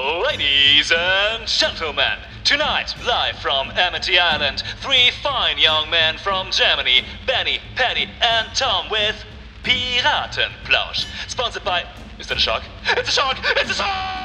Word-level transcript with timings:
Ladies 0.00 0.90
and 0.96 1.46
gentlemen, 1.46 2.20
tonight, 2.42 2.94
live 3.04 3.38
from 3.38 3.70
Amity 3.72 4.18
Island, 4.18 4.62
three 4.80 5.10
fine 5.22 5.58
young 5.58 5.90
men 5.90 6.16
from 6.16 6.50
Germany, 6.50 7.04
Benny, 7.26 7.58
Paddy, 7.74 8.08
and 8.22 8.48
Tom 8.54 8.88
with 8.90 9.22
Piratenplausch. 9.62 11.04
Sponsored 11.28 11.64
by. 11.64 11.84
Is 12.18 12.28
that 12.28 12.38
a 12.38 12.40
shark? 12.40 12.62
It's 12.96 13.10
a 13.10 13.12
shark! 13.12 13.36
It's 13.42 13.72
a 13.72 13.74
shark! 13.74 14.19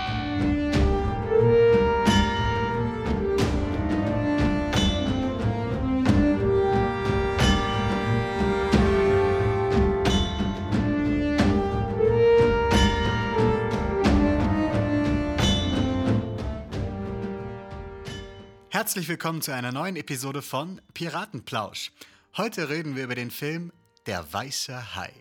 Herzlich 18.86 19.08
willkommen 19.08 19.42
zu 19.42 19.52
einer 19.52 19.72
neuen 19.72 19.96
Episode 19.96 20.44
von 20.44 20.80
Piratenplausch. 20.94 21.92
Heute 22.38 22.70
reden 22.70 22.96
wir 22.96 23.06
über 23.06 23.16
den 23.16 23.32
Film 23.32 23.72
Der 24.06 24.32
weiße 24.32 24.96
Hai. 24.96 25.12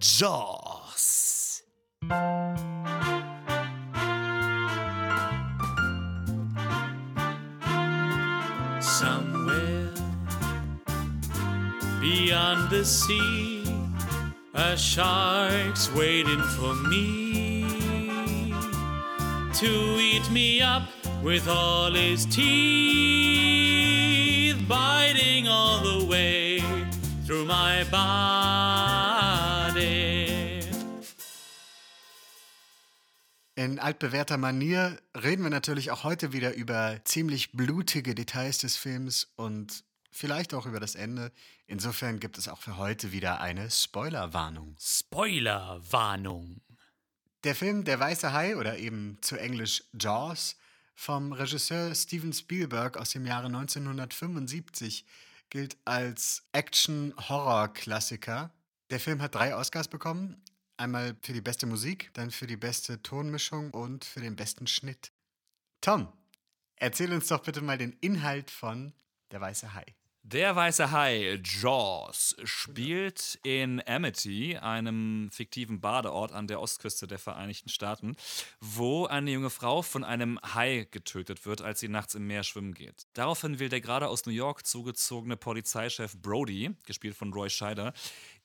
Jaws. 0.00 1.62
Somewhere 8.80 9.92
beyond 12.00 12.70
the 12.70 12.82
sea, 12.82 13.62
a 14.54 14.74
shark's 14.74 15.94
waiting 15.94 16.40
for 16.56 16.74
me 16.88 17.66
to 19.52 19.98
eat 20.00 20.30
me 20.30 20.62
up 20.62 21.01
with 21.22 21.46
all 21.48 21.92
his 21.92 22.26
teeth, 22.26 22.56
biting 24.68 25.46
all 25.48 25.80
the 25.80 26.04
way 26.06 26.60
through 27.26 27.44
my 27.44 27.84
body. 27.90 29.02
In 33.54 33.78
altbewährter 33.78 34.38
Manier 34.38 34.98
reden 35.14 35.44
wir 35.44 35.50
natürlich 35.50 35.92
auch 35.92 36.02
heute 36.02 36.32
wieder 36.32 36.54
über 36.54 37.00
ziemlich 37.04 37.52
blutige 37.52 38.14
Details 38.14 38.58
des 38.58 38.76
Films 38.76 39.30
und 39.36 39.84
vielleicht 40.10 40.54
auch 40.54 40.66
über 40.66 40.80
das 40.80 40.96
Ende. 40.96 41.30
Insofern 41.66 42.18
gibt 42.18 42.38
es 42.38 42.48
auch 42.48 42.58
für 42.58 42.76
heute 42.78 43.12
wieder 43.12 43.40
eine 43.40 43.70
Spoilerwarnung. 43.70 44.74
Spoilerwarnung. 44.80 46.60
Der 47.44 47.54
Film 47.54 47.84
Der 47.84 48.00
weiße 48.00 48.32
Hai 48.32 48.56
oder 48.56 48.78
eben 48.78 49.18
zu 49.20 49.36
Englisch 49.36 49.84
Jaws 49.92 50.56
vom 50.94 51.32
Regisseur 51.32 51.94
Steven 51.94 52.32
Spielberg 52.32 52.96
aus 52.96 53.10
dem 53.10 53.26
Jahre 53.26 53.46
1975 53.46 55.04
gilt 55.50 55.76
als 55.84 56.44
Action-Horror-Klassiker. 56.52 58.50
Der 58.90 59.00
Film 59.00 59.20
hat 59.20 59.34
drei 59.34 59.56
Oscars 59.56 59.88
bekommen. 59.88 60.42
Einmal 60.76 61.16
für 61.22 61.32
die 61.32 61.40
beste 61.40 61.66
Musik, 61.66 62.10
dann 62.14 62.30
für 62.30 62.46
die 62.46 62.56
beste 62.56 63.02
Tonmischung 63.02 63.70
und 63.70 64.04
für 64.04 64.20
den 64.20 64.36
besten 64.36 64.66
Schnitt. 64.66 65.12
Tom, 65.80 66.12
erzähl 66.76 67.12
uns 67.12 67.26
doch 67.28 67.42
bitte 67.42 67.60
mal 67.60 67.78
den 67.78 67.92
Inhalt 68.00 68.50
von 68.50 68.92
Der 69.30 69.40
Weiße 69.40 69.74
Hai. 69.74 69.84
Der 70.24 70.54
weiße 70.54 70.92
Hai, 70.92 71.40
Jaws, 71.42 72.36
spielt 72.44 73.40
in 73.42 73.82
Amity, 73.88 74.56
einem 74.56 75.28
fiktiven 75.32 75.80
Badeort 75.80 76.30
an 76.30 76.46
der 76.46 76.60
Ostküste 76.60 77.08
der 77.08 77.18
Vereinigten 77.18 77.68
Staaten, 77.68 78.14
wo 78.60 79.06
eine 79.06 79.32
junge 79.32 79.50
Frau 79.50 79.82
von 79.82 80.04
einem 80.04 80.38
Hai 80.54 80.86
getötet 80.92 81.44
wird, 81.44 81.60
als 81.60 81.80
sie 81.80 81.88
nachts 81.88 82.14
im 82.14 82.28
Meer 82.28 82.44
schwimmen 82.44 82.72
geht. 82.72 83.08
Daraufhin 83.14 83.58
will 83.58 83.68
der 83.68 83.80
gerade 83.80 84.06
aus 84.06 84.24
New 84.24 84.32
York 84.32 84.64
zugezogene 84.64 85.36
Polizeichef 85.36 86.16
Brody, 86.16 86.70
gespielt 86.86 87.16
von 87.16 87.32
Roy 87.32 87.50
Scheider, 87.50 87.92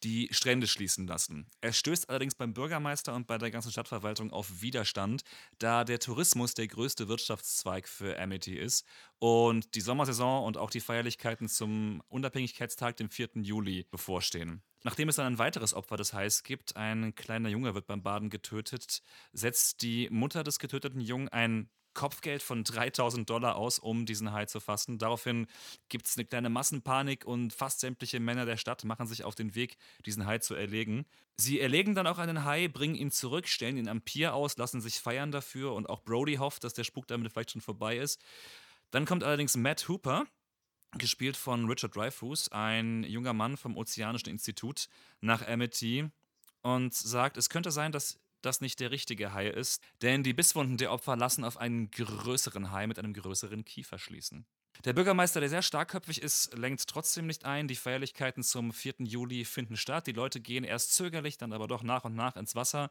die 0.04 0.30
Strände 0.32 0.68
schließen 0.68 1.08
lassen. 1.08 1.50
Er 1.62 1.74
stößt 1.74 2.10
allerdings 2.10 2.36
beim 2.36 2.54
Bürgermeister 2.54 3.16
und 3.16 3.28
bei 3.28 3.38
der 3.38 3.52
ganzen 3.52 3.72
Stadtverwaltung 3.72 4.32
auf 4.32 4.62
Widerstand, 4.62 5.24
da 5.60 5.84
der 5.84 6.00
Tourismus 6.00 6.54
der 6.54 6.68
größte 6.68 7.08
Wirtschaftszweig 7.08 7.88
für 7.88 8.20
Amity 8.20 8.56
ist 8.58 8.86
und 9.20 9.76
die 9.76 9.82
Sommersaison 9.82 10.46
und 10.46 10.58
auch 10.58 10.70
die 10.70 10.80
Feierlichkeiten 10.80 11.50
zum 11.50 12.02
Unabhängigkeitstag, 12.10 12.98
dem 12.98 13.10
4. 13.10 13.30
Juli, 13.42 13.86
bevorstehen. 13.90 14.62
Nachdem 14.84 15.10
es 15.10 15.16
dann 15.16 15.26
ein 15.26 15.40
weiteres 15.40 15.74
Opfer 15.74 15.98
des 15.98 16.14
Hais 16.14 16.44
gibt, 16.44 16.76
ein 16.76 17.16
kleiner 17.16 17.50
Junge 17.50 17.74
wird 17.74 17.88
beim 17.88 18.04
Baden 18.04 18.30
getötet, 18.30 19.02
setzt 19.34 19.82
die 19.82 20.08
Mutter 20.12 20.44
des 20.44 20.60
getöteten 20.60 21.02
Jungen 21.02 21.30
ein 21.30 21.70
Kopfgeld 21.98 22.44
von 22.44 22.64
3000 22.64 23.28
Dollar 23.28 23.56
aus, 23.56 23.80
um 23.80 24.06
diesen 24.06 24.32
Hai 24.32 24.46
zu 24.46 24.60
fassen. 24.60 25.00
Daraufhin 25.00 25.48
gibt 25.90 26.06
es 26.06 26.16
eine 26.16 26.26
kleine 26.26 26.50
Massenpanik 26.50 27.26
und 27.26 27.52
fast 27.52 27.80
sämtliche 27.80 28.20
Männer 28.20 28.46
der 28.46 28.58
Stadt 28.58 28.86
machen 28.86 29.08
sich 29.08 29.24
auf 29.24 29.34
den 29.34 29.56
Weg, 29.56 29.78
diesen 30.06 30.28
Hai 30.28 30.38
zu 30.38 30.54
erlegen. 30.54 31.08
Sie 31.38 31.60
erlegen 31.60 31.96
dann 31.96 32.06
auch 32.06 32.20
einen 32.20 32.46
Hai, 32.46 32.68
bringen 32.68 32.94
ihn 32.94 33.10
zurück, 33.10 33.48
stellen 33.48 33.78
ihn 33.78 33.90
am 33.90 34.02
Pier 34.02 34.36
aus, 34.36 34.58
lassen 34.58 34.80
sich 34.80 35.00
feiern 35.00 35.32
dafür 35.32 35.74
und 35.74 35.90
auch 35.90 36.04
Brody 36.04 36.36
hofft, 36.36 36.64
dass 36.64 36.76
der 36.76 36.84
Spuk 36.84 37.08
damit 37.08 37.32
vielleicht 37.34 37.52
schon 37.52 37.62
vorbei 37.62 37.98
ist. 37.98 38.22
Dann 38.92 39.06
kommt 39.06 39.24
allerdings 39.24 39.58
Matt 39.58 39.88
Hooper, 39.90 40.28
gespielt 41.00 41.36
von 41.36 41.66
Richard 41.68 41.96
Dreyfuss, 41.96 42.50
ein 42.52 43.04
junger 43.06 43.34
Mann 43.34 43.58
vom 43.58 43.76
Ozeanischen 43.76 44.30
Institut, 44.30 44.88
nach 45.20 45.46
Amity 45.48 46.12
und 46.62 46.94
sagt, 46.94 47.38
es 47.38 47.50
könnte 47.50 47.72
sein, 47.72 47.92
dass 47.92 48.20
das 48.48 48.62
nicht 48.62 48.80
der 48.80 48.92
richtige 48.92 49.34
Hai 49.34 49.48
ist, 49.48 49.82
denn 50.02 50.24
die 50.24 50.34
Bisswunden 50.34 50.78
der 50.78 50.92
Opfer 50.92 51.16
lassen 51.16 51.44
auf 51.44 51.58
einen 51.58 51.92
größeren 51.92 52.72
Hai 52.72 52.88
mit 52.88 52.98
einem 52.98 53.14
größeren 53.14 53.66
Kiefer 53.66 54.00
schließen. 54.00 54.46
Der 54.86 54.94
Bürgermeister, 54.94 55.40
der 55.40 55.50
sehr 55.50 55.62
starkköpfig 55.62 56.22
ist, 56.22 56.54
lenkt 56.58 56.88
trotzdem 56.88 57.28
nicht 57.28 57.46
ein. 57.46 57.68
Die 57.68 57.76
Feierlichkeiten 57.76 58.44
zum 58.44 58.72
4. 58.72 58.96
Juli 59.00 59.44
finden 59.44 59.76
statt. 59.76 60.08
Die 60.08 60.12
Leute 60.12 60.40
gehen 60.40 60.64
erst 60.64 60.94
zögerlich, 60.94 61.38
dann 61.38 61.54
aber 61.54 61.68
doch 61.68 61.84
nach 61.84 62.04
und 62.04 62.16
nach 62.16 62.36
ins 62.36 62.56
Wasser. 62.56 62.90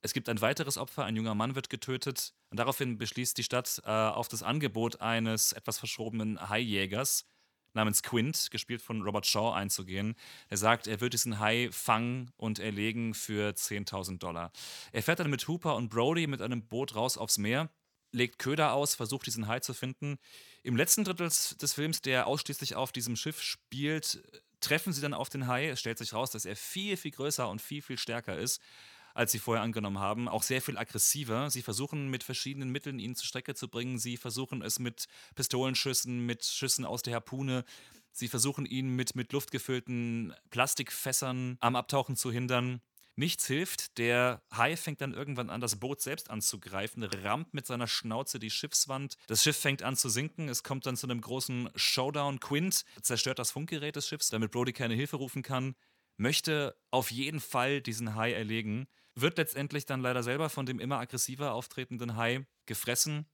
Es 0.00 0.12
gibt 0.12 0.28
ein 0.28 0.40
weiteres 0.40 0.78
Opfer, 0.78 1.04
ein 1.04 1.16
junger 1.16 1.34
Mann 1.34 1.54
wird 1.54 1.70
getötet. 1.70 2.32
Und 2.50 2.58
daraufhin 2.58 2.98
beschließt 2.98 3.36
die 3.36 3.42
Stadt 3.42 3.82
äh, 3.84 3.90
auf 3.90 4.28
das 4.28 4.42
Angebot 4.42 5.00
eines 5.00 5.52
etwas 5.52 5.78
verschrobenen 5.78 6.48
Haijägers, 6.48 7.26
namens 7.74 8.02
Quint, 8.02 8.50
gespielt 8.50 8.82
von 8.82 9.02
Robert 9.02 9.26
Shaw, 9.26 9.52
einzugehen. 9.52 10.14
Er 10.48 10.56
sagt, 10.56 10.86
er 10.86 11.00
wird 11.00 11.12
diesen 11.12 11.38
Hai 11.38 11.68
fangen 11.72 12.30
und 12.36 12.58
erlegen 12.58 13.14
für 13.14 13.50
10.000 13.50 14.18
Dollar. 14.18 14.52
Er 14.92 15.02
fährt 15.02 15.20
dann 15.20 15.30
mit 15.30 15.46
Hooper 15.48 15.76
und 15.76 15.88
Brody 15.88 16.26
mit 16.26 16.42
einem 16.42 16.66
Boot 16.66 16.94
raus 16.94 17.18
aufs 17.18 17.38
Meer, 17.38 17.70
legt 18.12 18.38
Köder 18.38 18.72
aus, 18.72 18.94
versucht 18.94 19.26
diesen 19.26 19.48
Hai 19.48 19.60
zu 19.60 19.74
finden. 19.74 20.18
Im 20.62 20.76
letzten 20.76 21.04
Drittel 21.04 21.28
des 21.28 21.72
Films, 21.72 22.00
der 22.00 22.26
ausschließlich 22.26 22.74
auf 22.74 22.92
diesem 22.92 23.16
Schiff 23.16 23.42
spielt, 23.42 24.22
treffen 24.60 24.92
sie 24.92 25.00
dann 25.00 25.14
auf 25.14 25.28
den 25.28 25.46
Hai. 25.46 25.68
Es 25.68 25.80
stellt 25.80 25.98
sich 25.98 26.12
raus, 26.12 26.30
dass 26.30 26.44
er 26.44 26.56
viel, 26.56 26.96
viel 26.96 27.12
größer 27.12 27.48
und 27.48 27.60
viel, 27.62 27.82
viel 27.82 27.98
stärker 27.98 28.36
ist 28.36 28.60
als 29.18 29.32
sie 29.32 29.40
vorher 29.40 29.64
angenommen 29.64 29.98
haben. 29.98 30.28
Auch 30.28 30.44
sehr 30.44 30.62
viel 30.62 30.78
aggressiver. 30.78 31.50
Sie 31.50 31.62
versuchen 31.62 32.08
mit 32.08 32.22
verschiedenen 32.22 32.70
Mitteln 32.70 33.00
ihn 33.00 33.16
zur 33.16 33.26
Strecke 33.26 33.56
zu 33.56 33.68
bringen. 33.68 33.98
Sie 33.98 34.16
versuchen 34.16 34.62
es 34.62 34.78
mit 34.78 35.06
Pistolenschüssen, 35.34 36.24
mit 36.24 36.44
Schüssen 36.44 36.84
aus 36.84 37.02
der 37.02 37.14
Harpune. 37.14 37.64
Sie 38.12 38.28
versuchen 38.28 38.64
ihn 38.64 38.94
mit, 38.94 39.16
mit 39.16 39.32
luftgefüllten 39.32 40.34
Plastikfässern 40.50 41.56
am 41.58 41.74
Abtauchen 41.74 42.14
zu 42.14 42.30
hindern. 42.30 42.80
Nichts 43.16 43.44
hilft. 43.48 43.98
Der 43.98 44.40
Hai 44.52 44.76
fängt 44.76 45.00
dann 45.00 45.14
irgendwann 45.14 45.50
an, 45.50 45.60
das 45.60 45.80
Boot 45.80 46.00
selbst 46.00 46.30
anzugreifen, 46.30 47.02
rammt 47.02 47.52
mit 47.54 47.66
seiner 47.66 47.88
Schnauze 47.88 48.38
die 48.38 48.50
Schiffswand. 48.50 49.16
Das 49.26 49.42
Schiff 49.42 49.56
fängt 49.56 49.82
an 49.82 49.96
zu 49.96 50.08
sinken. 50.08 50.48
Es 50.48 50.62
kommt 50.62 50.86
dann 50.86 50.96
zu 50.96 51.08
einem 51.08 51.20
großen 51.20 51.70
Showdown. 51.74 52.38
Quint 52.38 52.84
zerstört 53.02 53.40
das 53.40 53.50
Funkgerät 53.50 53.96
des 53.96 54.06
Schiffs, 54.06 54.28
damit 54.28 54.52
Brody 54.52 54.72
keine 54.72 54.94
Hilfe 54.94 55.16
rufen 55.16 55.42
kann. 55.42 55.74
Möchte 56.18 56.76
auf 56.92 57.10
jeden 57.10 57.40
Fall 57.40 57.80
diesen 57.80 58.14
Hai 58.14 58.32
erlegen 58.32 58.86
wird 59.20 59.38
letztendlich 59.38 59.86
dann 59.86 60.00
leider 60.00 60.22
selber 60.22 60.50
von 60.50 60.66
dem 60.66 60.80
immer 60.80 60.98
aggressiver 60.98 61.52
auftretenden 61.52 62.16
Hai 62.16 62.46
gefressen. 62.66 63.26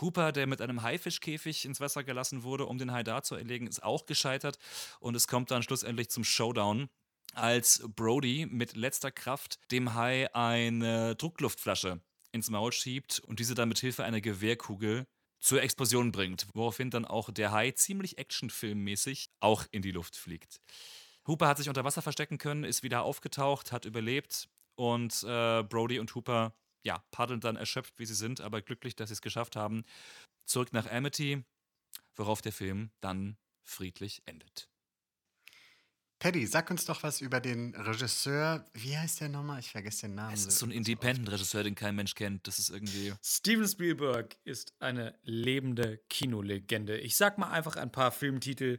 Hooper, 0.00 0.32
der 0.32 0.46
mit 0.46 0.60
einem 0.62 0.82
Haifischkäfig 0.82 1.64
ins 1.64 1.80
Wasser 1.80 2.02
gelassen 2.02 2.42
wurde, 2.42 2.66
um 2.66 2.78
den 2.78 2.92
Hai 2.92 3.02
da 3.02 3.22
zu 3.22 3.34
erlegen, 3.34 3.66
ist 3.66 3.82
auch 3.82 4.06
gescheitert. 4.06 4.58
Und 5.00 5.14
es 5.14 5.28
kommt 5.28 5.50
dann 5.50 5.62
schlussendlich 5.62 6.08
zum 6.08 6.24
Showdown, 6.24 6.88
als 7.34 7.82
Brody 7.94 8.46
mit 8.50 8.76
letzter 8.76 9.10
Kraft 9.10 9.58
dem 9.70 9.94
Hai 9.94 10.34
eine 10.34 11.16
Druckluftflasche 11.16 12.00
ins 12.32 12.50
Maul 12.50 12.72
schiebt 12.72 13.20
und 13.20 13.38
diese 13.38 13.54
dann 13.54 13.68
mit 13.68 13.78
Hilfe 13.78 14.04
einer 14.04 14.20
Gewehrkugel 14.20 15.06
zur 15.38 15.62
Explosion 15.62 16.12
bringt, 16.12 16.46
woraufhin 16.54 16.90
dann 16.90 17.04
auch 17.04 17.30
der 17.30 17.52
Hai 17.52 17.72
ziemlich 17.72 18.18
actionfilmmäßig 18.18 19.28
auch 19.40 19.66
in 19.70 19.82
die 19.82 19.90
Luft 19.90 20.16
fliegt. 20.16 20.60
Hooper 21.26 21.48
hat 21.48 21.58
sich 21.58 21.68
unter 21.68 21.84
Wasser 21.84 22.02
verstecken 22.02 22.38
können, 22.38 22.64
ist 22.64 22.82
wieder 22.82 23.02
aufgetaucht, 23.02 23.72
hat 23.72 23.84
überlebt 23.84 24.48
und 24.74 25.22
äh, 25.24 25.62
Brody 25.62 25.98
und 25.98 26.14
Hooper, 26.14 26.54
ja, 26.84 27.04
paddeln 27.10 27.40
dann 27.40 27.56
erschöpft, 27.56 27.98
wie 27.98 28.06
sie 28.06 28.14
sind, 28.14 28.40
aber 28.40 28.60
glücklich, 28.62 28.96
dass 28.96 29.08
sie 29.08 29.14
es 29.14 29.22
geschafft 29.22 29.56
haben, 29.56 29.84
zurück 30.44 30.72
nach 30.72 30.90
Amity, 30.90 31.44
worauf 32.14 32.42
der 32.42 32.52
Film 32.52 32.90
dann 33.00 33.36
friedlich 33.62 34.22
endet. 34.26 34.68
Paddy, 36.22 36.46
sag 36.46 36.70
uns 36.70 36.84
doch 36.84 37.02
was 37.02 37.20
über 37.20 37.40
den 37.40 37.74
Regisseur. 37.74 38.64
Wie 38.74 38.96
heißt 38.96 39.22
der 39.22 39.28
nochmal? 39.28 39.58
Ich 39.58 39.72
vergesse 39.72 40.02
den 40.02 40.14
Namen. 40.14 40.32
Es 40.32 40.46
ist 40.46 40.60
so 40.60 40.66
ein 40.66 40.70
Independent-Regisseur, 40.70 41.64
den 41.64 41.74
kein 41.74 41.96
Mensch 41.96 42.14
kennt. 42.14 42.46
Das 42.46 42.60
ist 42.60 42.70
irgendwie. 42.70 43.12
Steven 43.24 43.66
Spielberg 43.66 44.36
ist 44.44 44.72
eine 44.78 45.18
lebende 45.24 45.98
Kinolegende. 46.08 46.96
Ich 46.96 47.16
sag 47.16 47.38
mal 47.38 47.50
einfach 47.50 47.74
ein 47.74 47.90
paar 47.90 48.12
Filmtitel. 48.12 48.78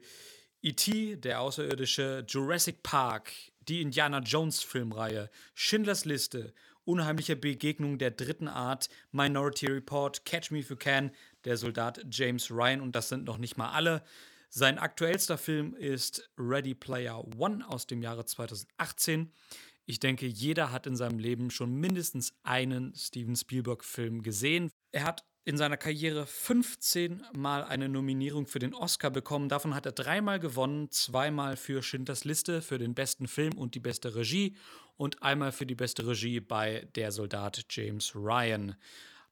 E.T., 0.61 1.17
der 1.17 1.41
Außerirdische, 1.41 2.25
Jurassic 2.25 2.81
Park, 2.81 3.33
die 3.67 3.81
Indiana 3.81 4.19
Jones 4.19 4.61
Filmreihe, 4.61 5.29
Schindlers 5.53 6.05
Liste, 6.05 6.53
Unheimliche 6.85 7.37
Begegnung 7.37 7.97
der 7.97 8.11
dritten 8.11 8.49
Art, 8.49 8.89
Minority 9.11 9.67
Report, 9.67 10.25
Catch 10.25 10.51
Me 10.51 10.59
If 10.59 10.69
You 10.69 10.75
Can, 10.75 11.11
der 11.45 11.55
Soldat 11.55 12.05
James 12.09 12.51
Ryan 12.51 12.81
und 12.81 12.93
das 12.93 13.09
sind 13.09 13.23
noch 13.23 13.37
nicht 13.37 13.57
mal 13.57 13.71
alle. 13.71 14.03
Sein 14.49 14.77
aktuellster 14.77 15.37
Film 15.37 15.73
ist 15.75 16.29
Ready 16.37 16.75
Player 16.75 17.23
One 17.37 17.67
aus 17.67 17.87
dem 17.87 18.01
Jahre 18.01 18.25
2018. 18.25 19.31
Ich 19.85 19.99
denke, 19.99 20.27
jeder 20.27 20.71
hat 20.71 20.85
in 20.85 20.95
seinem 20.95 21.19
Leben 21.19 21.51
schon 21.51 21.73
mindestens 21.73 22.33
einen 22.43 22.93
Steven 22.95 23.35
Spielberg-Film 23.35 24.21
gesehen. 24.21 24.69
Er 24.91 25.05
hat 25.05 25.25
in 25.45 25.57
seiner 25.57 25.77
Karriere 25.77 26.25
15 26.25 27.23
Mal 27.35 27.63
eine 27.63 27.89
Nominierung 27.89 28.47
für 28.47 28.59
den 28.59 28.73
Oscar 28.73 29.09
bekommen. 29.09 29.49
Davon 29.49 29.75
hat 29.75 29.85
er 29.85 29.91
dreimal 29.91 30.39
gewonnen, 30.39 30.89
zweimal 30.91 31.57
für 31.57 31.83
Schindlers 31.83 32.23
Liste 32.23 32.61
für 32.61 32.77
den 32.77 32.93
besten 32.93 33.27
Film 33.27 33.57
und 33.57 33.75
die 33.75 33.79
beste 33.79 34.15
Regie 34.15 34.55
und 34.95 35.21
einmal 35.21 35.51
für 35.51 35.65
die 35.65 35.75
beste 35.75 36.07
Regie 36.07 36.39
bei 36.39 36.87
Der 36.95 37.11
Soldat 37.11 37.65
James 37.69 38.15
Ryan. 38.15 38.75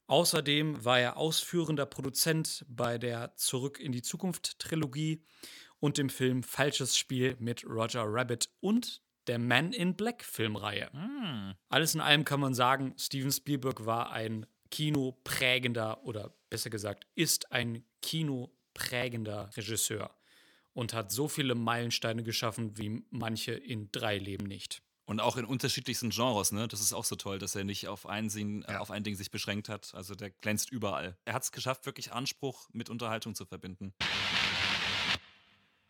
Außerdem 0.08 0.84
war 0.84 1.00
er 1.00 1.16
ausführender 1.16 1.86
Produzent 1.86 2.66
bei 2.68 2.98
der 2.98 3.36
Zurück 3.38 3.80
in 3.80 3.94
die 3.94 4.02
Zukunft 4.02 4.60
Trilogie 4.60 5.24
und 5.80 5.98
dem 5.98 6.10
Film 6.10 6.44
Falsches 6.44 6.98
Spiel 6.98 7.38
mit 7.40 7.66
Roger 7.66 8.04
Rabbit 8.06 8.50
und 8.60 9.02
der 9.28 9.40
Man 9.40 9.72
in 9.72 9.96
Black 9.96 10.26
Filmreihe. 10.26 10.90
Hm. 10.92 11.54
Alles 11.70 11.96
in 11.96 12.02
allem 12.02 12.26
kann 12.26 12.42
man 12.42 12.54
sagen, 12.54 12.94
Steven 12.98 13.32
Spielberg 13.32 13.86
war 13.86 14.12
ein 14.12 14.46
kinoprägender 14.72 16.04
oder 16.04 16.34
besser 16.50 16.70
gesagt 16.70 17.06
ist 17.16 17.52
ein 17.52 17.84
kinoprägender 18.02 19.50
Regisseur 19.56 20.16
und 20.74 20.94
hat 20.94 21.12
so 21.12 21.28
viele 21.28 21.54
Meilensteine 21.56 22.24
geschaffen 22.24 22.78
wie 22.78 23.04
manche 23.12 23.52
in 23.52 23.92
drei 23.92 24.18
Leben 24.18 24.46
nicht. 24.48 24.82
Und 25.06 25.20
auch 25.20 25.36
in 25.36 25.44
unterschiedlichsten 25.46 26.10
Genres, 26.12 26.54
ne? 26.54 26.68
Das 26.70 26.80
ist 26.80 26.94
auch 26.94 27.04
so 27.04 27.18
toll, 27.18 27.38
dass 27.38 27.56
er 27.56 27.66
nicht 27.66 27.88
auf 27.90 28.06
ein, 28.06 28.30
Sinn, 28.30 28.64
äh, 28.64 28.74
Ja. 28.74 28.80
auf 28.80 28.92
ein 28.92 29.04
Ding 29.04 29.16
sich 29.16 29.30
beschränkt 29.30 29.68
hat. 29.68 29.94
Also 29.94 30.16
der 30.16 30.30
glänzt 30.30 30.72
überall. 30.72 31.18
Er 31.26 31.34
hat 31.34 31.44
es 31.44 31.52
geschafft, 31.52 31.86
wirklich 31.86 32.14
Anspruch 32.14 32.70
mit 32.72 32.90
Unterhaltung 32.90 33.36
zu 33.36 33.46
verbinden. 33.46 33.94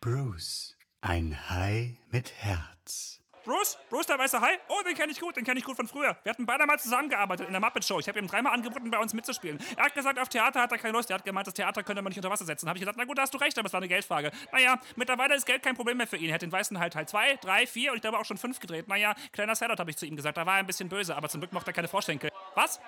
Bruce, 0.00 0.76
ein 1.00 1.48
Hai 1.48 1.98
mit 2.10 2.32
Herz. 2.32 3.21
Bruce? 3.44 3.76
Bruce, 3.90 4.06
der 4.06 4.18
weiße 4.18 4.40
Hai? 4.40 4.58
Oh, 4.68 4.82
den 4.86 4.94
kenne 4.94 5.12
ich 5.12 5.20
gut, 5.20 5.36
den 5.36 5.44
kenne 5.44 5.58
ich 5.58 5.64
gut 5.64 5.76
von 5.76 5.88
früher. 5.88 6.16
Wir 6.22 6.30
hatten 6.30 6.46
beide 6.46 6.64
mal 6.66 6.78
zusammengearbeitet 6.78 7.46
in 7.46 7.52
der 7.52 7.60
Muppet 7.60 7.84
Show. 7.84 7.98
Ich 7.98 8.08
habe 8.08 8.18
ihm 8.18 8.26
dreimal 8.26 8.52
angeboten, 8.52 8.90
bei 8.90 8.98
uns 8.98 9.12
mitzuspielen. 9.14 9.58
Er 9.76 9.86
hat 9.86 9.94
gesagt, 9.94 10.18
auf 10.18 10.28
Theater 10.28 10.60
hat 10.60 10.72
er 10.72 10.78
keine 10.78 10.96
Lust. 10.96 11.10
Er 11.10 11.14
hat 11.14 11.24
gemeint, 11.24 11.46
das 11.46 11.54
Theater 11.54 11.82
könnte 11.82 12.02
man 12.02 12.10
nicht 12.10 12.18
unter 12.18 12.30
Wasser 12.30 12.44
setzen. 12.44 12.68
Habe 12.68 12.78
ich 12.78 12.82
gesagt, 12.82 12.98
na 12.98 13.04
gut, 13.04 13.18
da 13.18 13.22
hast 13.22 13.34
du 13.34 13.38
recht, 13.38 13.58
aber 13.58 13.66
es 13.66 13.72
war 13.72 13.80
eine 13.80 13.88
Geldfrage. 13.88 14.30
Naja, 14.52 14.78
mittlerweile 14.96 15.34
ist 15.34 15.46
Geld 15.46 15.62
kein 15.62 15.74
Problem 15.74 15.96
mehr 15.96 16.06
für 16.06 16.16
ihn. 16.16 16.28
Er 16.28 16.34
hat 16.34 16.42
den 16.42 16.52
weißen 16.52 16.78
Hai 16.78 16.88
Teil 16.90 17.06
2, 17.06 17.36
3, 17.36 17.66
4 17.66 17.90
und 17.90 17.96
ich 17.96 18.02
glaube 18.02 18.18
auch 18.18 18.24
schon 18.24 18.38
5 18.38 18.60
gedreht. 18.60 18.88
Naja, 18.88 19.14
kleiner 19.32 19.56
Salad 19.56 19.80
habe 19.80 19.90
ich 19.90 19.96
zu 19.96 20.06
ihm 20.06 20.16
gesagt. 20.16 20.36
Da 20.36 20.46
war 20.46 20.54
er 20.54 20.60
ein 20.60 20.66
bisschen 20.66 20.88
böse, 20.88 21.16
aber 21.16 21.28
zum 21.28 21.40
Glück 21.40 21.52
mochte 21.52 21.70
er 21.70 21.74
keine 21.74 21.88
Vorschenkel. 21.88 22.30
Was? 22.54 22.80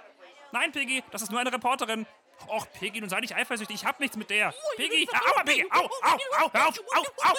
Nein, 0.52 0.70
Piggy, 0.70 1.02
das 1.10 1.22
ist 1.22 1.30
nur 1.30 1.40
eine 1.40 1.52
Reporterin. 1.52 2.06
Och, 2.48 2.66
Piggy, 2.78 3.00
nun 3.00 3.08
sei 3.10 3.20
nicht 3.20 3.34
eifersüchtig. 3.34 3.76
Ich 3.76 3.84
hab 3.84 3.98
nichts 4.00 4.16
mit 4.16 4.30
der. 4.30 4.54
Piggy, 4.76 5.08
aua, 5.12 5.42
Piggy, 5.44 5.66
au, 5.70 5.84
au, 5.84 6.18
au, 6.38 6.46
auf, 6.46 6.78
au, 6.94 7.30
au. 7.30 7.34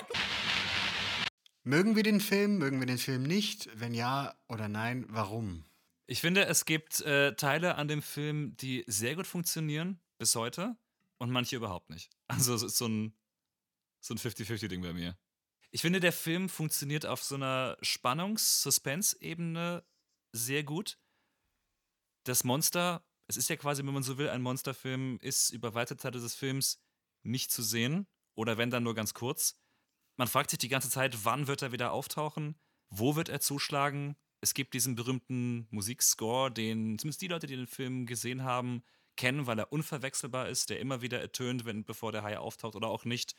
Mögen 1.68 1.96
wir 1.96 2.04
den 2.04 2.20
Film? 2.20 2.60
Mögen 2.60 2.80
wir 2.80 2.86
den 2.86 3.00
Film 3.00 3.24
nicht? 3.24 3.72
Wenn 3.74 3.96
ja 3.96 4.38
oder 4.48 4.68
nein, 4.68 5.08
warum? 5.10 5.66
Ich 6.06 6.22
finde, 6.22 6.46
es 6.46 6.66
gibt 6.66 7.02
äh, 7.02 7.34
Teile 7.34 7.74
an 7.74 7.88
dem 7.88 8.04
Film, 8.04 8.56
die 8.58 8.84
sehr 8.86 9.16
gut 9.16 9.26
funktionieren 9.26 10.00
bis 10.20 10.36
heute 10.36 10.78
und 11.18 11.32
manche 11.32 11.56
überhaupt 11.56 11.90
nicht. 11.90 12.12
Also 12.28 12.54
es 12.54 12.62
ist 12.62 12.78
so 12.78 12.88
ein, 12.88 13.18
so 14.00 14.14
ein 14.14 14.20
50-50-Ding 14.20 14.84
bei 14.84 14.94
mir. 14.94 15.18
Ich 15.72 15.82
finde, 15.82 16.00
der 16.00 16.14
Film 16.14 16.50
funktioniert 16.50 17.08
auf 17.08 17.24
so 17.24 17.34
einer 17.34 17.80
Spannungs-Suspense-Ebene 17.82 19.84
sehr 20.34 20.64
gut. 20.64 21.00
Das 22.26 22.44
Monster, 22.44 23.04
es 23.26 23.38
ist 23.38 23.50
ja 23.50 23.56
quasi, 23.56 23.84
wenn 23.84 23.92
man 23.92 24.04
so 24.04 24.20
will, 24.20 24.30
ein 24.30 24.44
Monsterfilm, 24.44 25.18
ist 25.20 25.50
über 25.50 25.74
weite 25.74 25.98
Teile 25.98 26.20
des 26.20 26.36
Films 26.36 26.80
nicht 27.24 27.52
zu 27.52 27.64
sehen 27.64 28.06
oder 28.36 28.60
wenn 28.60 28.70
dann 28.70 28.84
nur 28.84 28.94
ganz 28.94 29.16
kurz 29.16 29.58
man 30.18 30.28
fragt 30.28 30.50
sich 30.50 30.60
die 30.60 30.70
ganze 30.70 30.90
Zeit, 30.90 31.26
wann 31.26 31.48
wird 31.48 31.62
er 31.62 31.72
wieder 31.72 31.92
auftauchen? 31.92 32.56
Wo 32.90 33.16
wird 33.16 33.30
er 33.30 33.40
zuschlagen? 33.42 34.16
Es 34.42 34.54
gibt 34.54 34.74
diesen 34.74 34.96
berühmten 34.96 35.68
Musikscore, 35.72 36.52
den 36.52 37.00
zumindest 37.00 37.22
die 37.22 37.28
Leute, 37.28 37.48
die 37.48 37.56
den 37.56 37.68
Film 37.68 38.06
gesehen 38.06 38.44
haben, 38.44 38.84
kennen, 39.16 39.48
weil 39.48 39.60
er 39.60 39.72
unverwechselbar 39.72 40.50
ist, 40.50 40.70
der 40.70 40.80
immer 40.80 41.02
wieder 41.02 41.20
ertönt, 41.20 41.66
wenn, 41.66 41.86
bevor 41.86 42.12
der 42.12 42.24
Hai 42.24 42.38
auftaucht 42.38 42.76
oder 42.76 42.88
auch 42.88 43.06
nicht. 43.06 43.36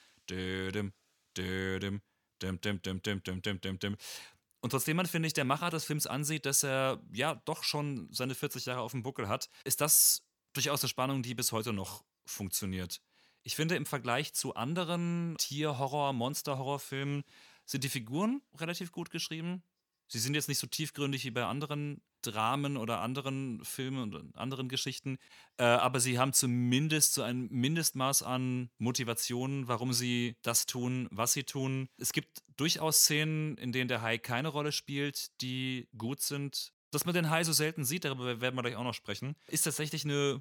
Und 4.60 4.70
trotzdem 4.70 4.96
man, 4.96 5.06
finde 5.06 5.28
ich, 5.28 5.34
der 5.34 5.44
Macher 5.44 5.70
des 5.70 5.84
Films 5.84 6.06
ansieht, 6.06 6.46
dass 6.46 6.62
er 6.62 7.02
ja 7.12 7.36
doch 7.44 7.62
schon 7.62 8.08
seine 8.12 8.34
40 8.34 8.66
Jahre 8.66 8.80
auf 8.80 8.92
dem 8.92 9.02
Buckel 9.02 9.28
hat, 9.28 9.48
ist 9.64 9.80
das 9.80 10.26
durchaus 10.54 10.82
eine 10.82 10.88
Spannung, 10.88 11.22
die 11.22 11.34
bis 11.34 11.52
heute 11.52 11.72
noch 11.72 12.04
funktioniert. 12.24 13.00
Ich 13.46 13.54
finde, 13.54 13.76
im 13.76 13.86
Vergleich 13.86 14.32
zu 14.32 14.56
anderen 14.56 15.36
Tier-Horror-, 15.38 16.12
Monster-Horror-Filmen 16.12 17.22
sind 17.64 17.84
die 17.84 17.88
Figuren 17.88 18.42
relativ 18.56 18.90
gut 18.90 19.10
geschrieben. 19.10 19.62
Sie 20.08 20.18
sind 20.18 20.34
jetzt 20.34 20.48
nicht 20.48 20.58
so 20.58 20.66
tiefgründig 20.66 21.24
wie 21.24 21.30
bei 21.30 21.44
anderen 21.44 22.02
Dramen 22.22 22.76
oder 22.76 23.02
anderen 23.02 23.64
Filmen 23.64 24.12
und 24.12 24.36
anderen 24.36 24.68
Geschichten, 24.68 25.18
äh, 25.58 25.62
aber 25.62 26.00
sie 26.00 26.18
haben 26.18 26.32
zumindest 26.32 27.14
so 27.14 27.22
ein 27.22 27.46
Mindestmaß 27.52 28.24
an 28.24 28.68
Motivation, 28.78 29.68
warum 29.68 29.92
sie 29.92 30.34
das 30.42 30.66
tun, 30.66 31.06
was 31.12 31.32
sie 31.32 31.44
tun. 31.44 31.88
Es 31.98 32.12
gibt 32.12 32.42
durchaus 32.56 33.02
Szenen, 33.02 33.56
in 33.58 33.70
denen 33.70 33.86
der 33.86 34.02
Hai 34.02 34.18
keine 34.18 34.48
Rolle 34.48 34.72
spielt, 34.72 35.40
die 35.40 35.86
gut 35.96 36.20
sind. 36.20 36.72
Dass 36.90 37.04
man 37.04 37.14
den 37.14 37.30
Hai 37.30 37.44
so 37.44 37.52
selten 37.52 37.84
sieht, 37.84 38.04
darüber 38.04 38.40
werden 38.40 38.56
wir 38.56 38.62
gleich 38.62 38.76
auch 38.76 38.82
noch 38.82 38.94
sprechen, 38.94 39.36
ist 39.46 39.62
tatsächlich 39.62 40.04
eine 40.04 40.40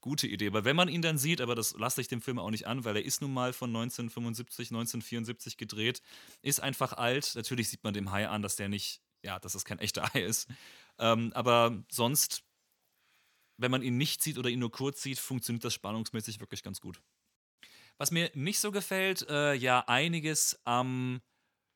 gute 0.00 0.26
Idee. 0.26 0.52
Weil 0.52 0.64
wenn 0.64 0.76
man 0.76 0.88
ihn 0.88 1.02
dann 1.02 1.18
sieht, 1.18 1.40
aber 1.40 1.54
das 1.54 1.74
lasse 1.74 2.00
ich 2.00 2.08
dem 2.08 2.22
Film 2.22 2.38
auch 2.38 2.50
nicht 2.50 2.66
an, 2.66 2.84
weil 2.84 2.96
er 2.96 3.04
ist 3.04 3.20
nun 3.20 3.32
mal 3.32 3.52
von 3.52 3.70
1975, 3.70 4.70
1974 4.70 5.56
gedreht, 5.56 6.02
ist 6.42 6.60
einfach 6.60 6.92
alt. 6.92 7.32
Natürlich 7.34 7.68
sieht 7.68 7.84
man 7.84 7.94
dem 7.94 8.10
Hai 8.10 8.28
an, 8.28 8.42
dass 8.42 8.56
der 8.56 8.68
nicht, 8.68 9.02
ja, 9.22 9.38
dass 9.38 9.52
das 9.52 9.64
kein 9.64 9.78
echter 9.78 10.02
Hai 10.12 10.22
ist. 10.22 10.48
Ähm, 10.98 11.32
aber 11.34 11.84
sonst, 11.90 12.42
wenn 13.56 13.70
man 13.70 13.82
ihn 13.82 13.96
nicht 13.96 14.22
sieht 14.22 14.38
oder 14.38 14.50
ihn 14.50 14.60
nur 14.60 14.72
kurz 14.72 15.02
sieht, 15.02 15.18
funktioniert 15.18 15.64
das 15.64 15.74
spannungsmäßig 15.74 16.40
wirklich 16.40 16.62
ganz 16.62 16.80
gut. 16.80 17.00
Was 17.96 18.12
mir 18.12 18.30
nicht 18.34 18.60
so 18.60 18.70
gefällt, 18.70 19.28
äh, 19.28 19.54
ja, 19.54 19.80
einiges 19.88 20.60
am 20.64 21.20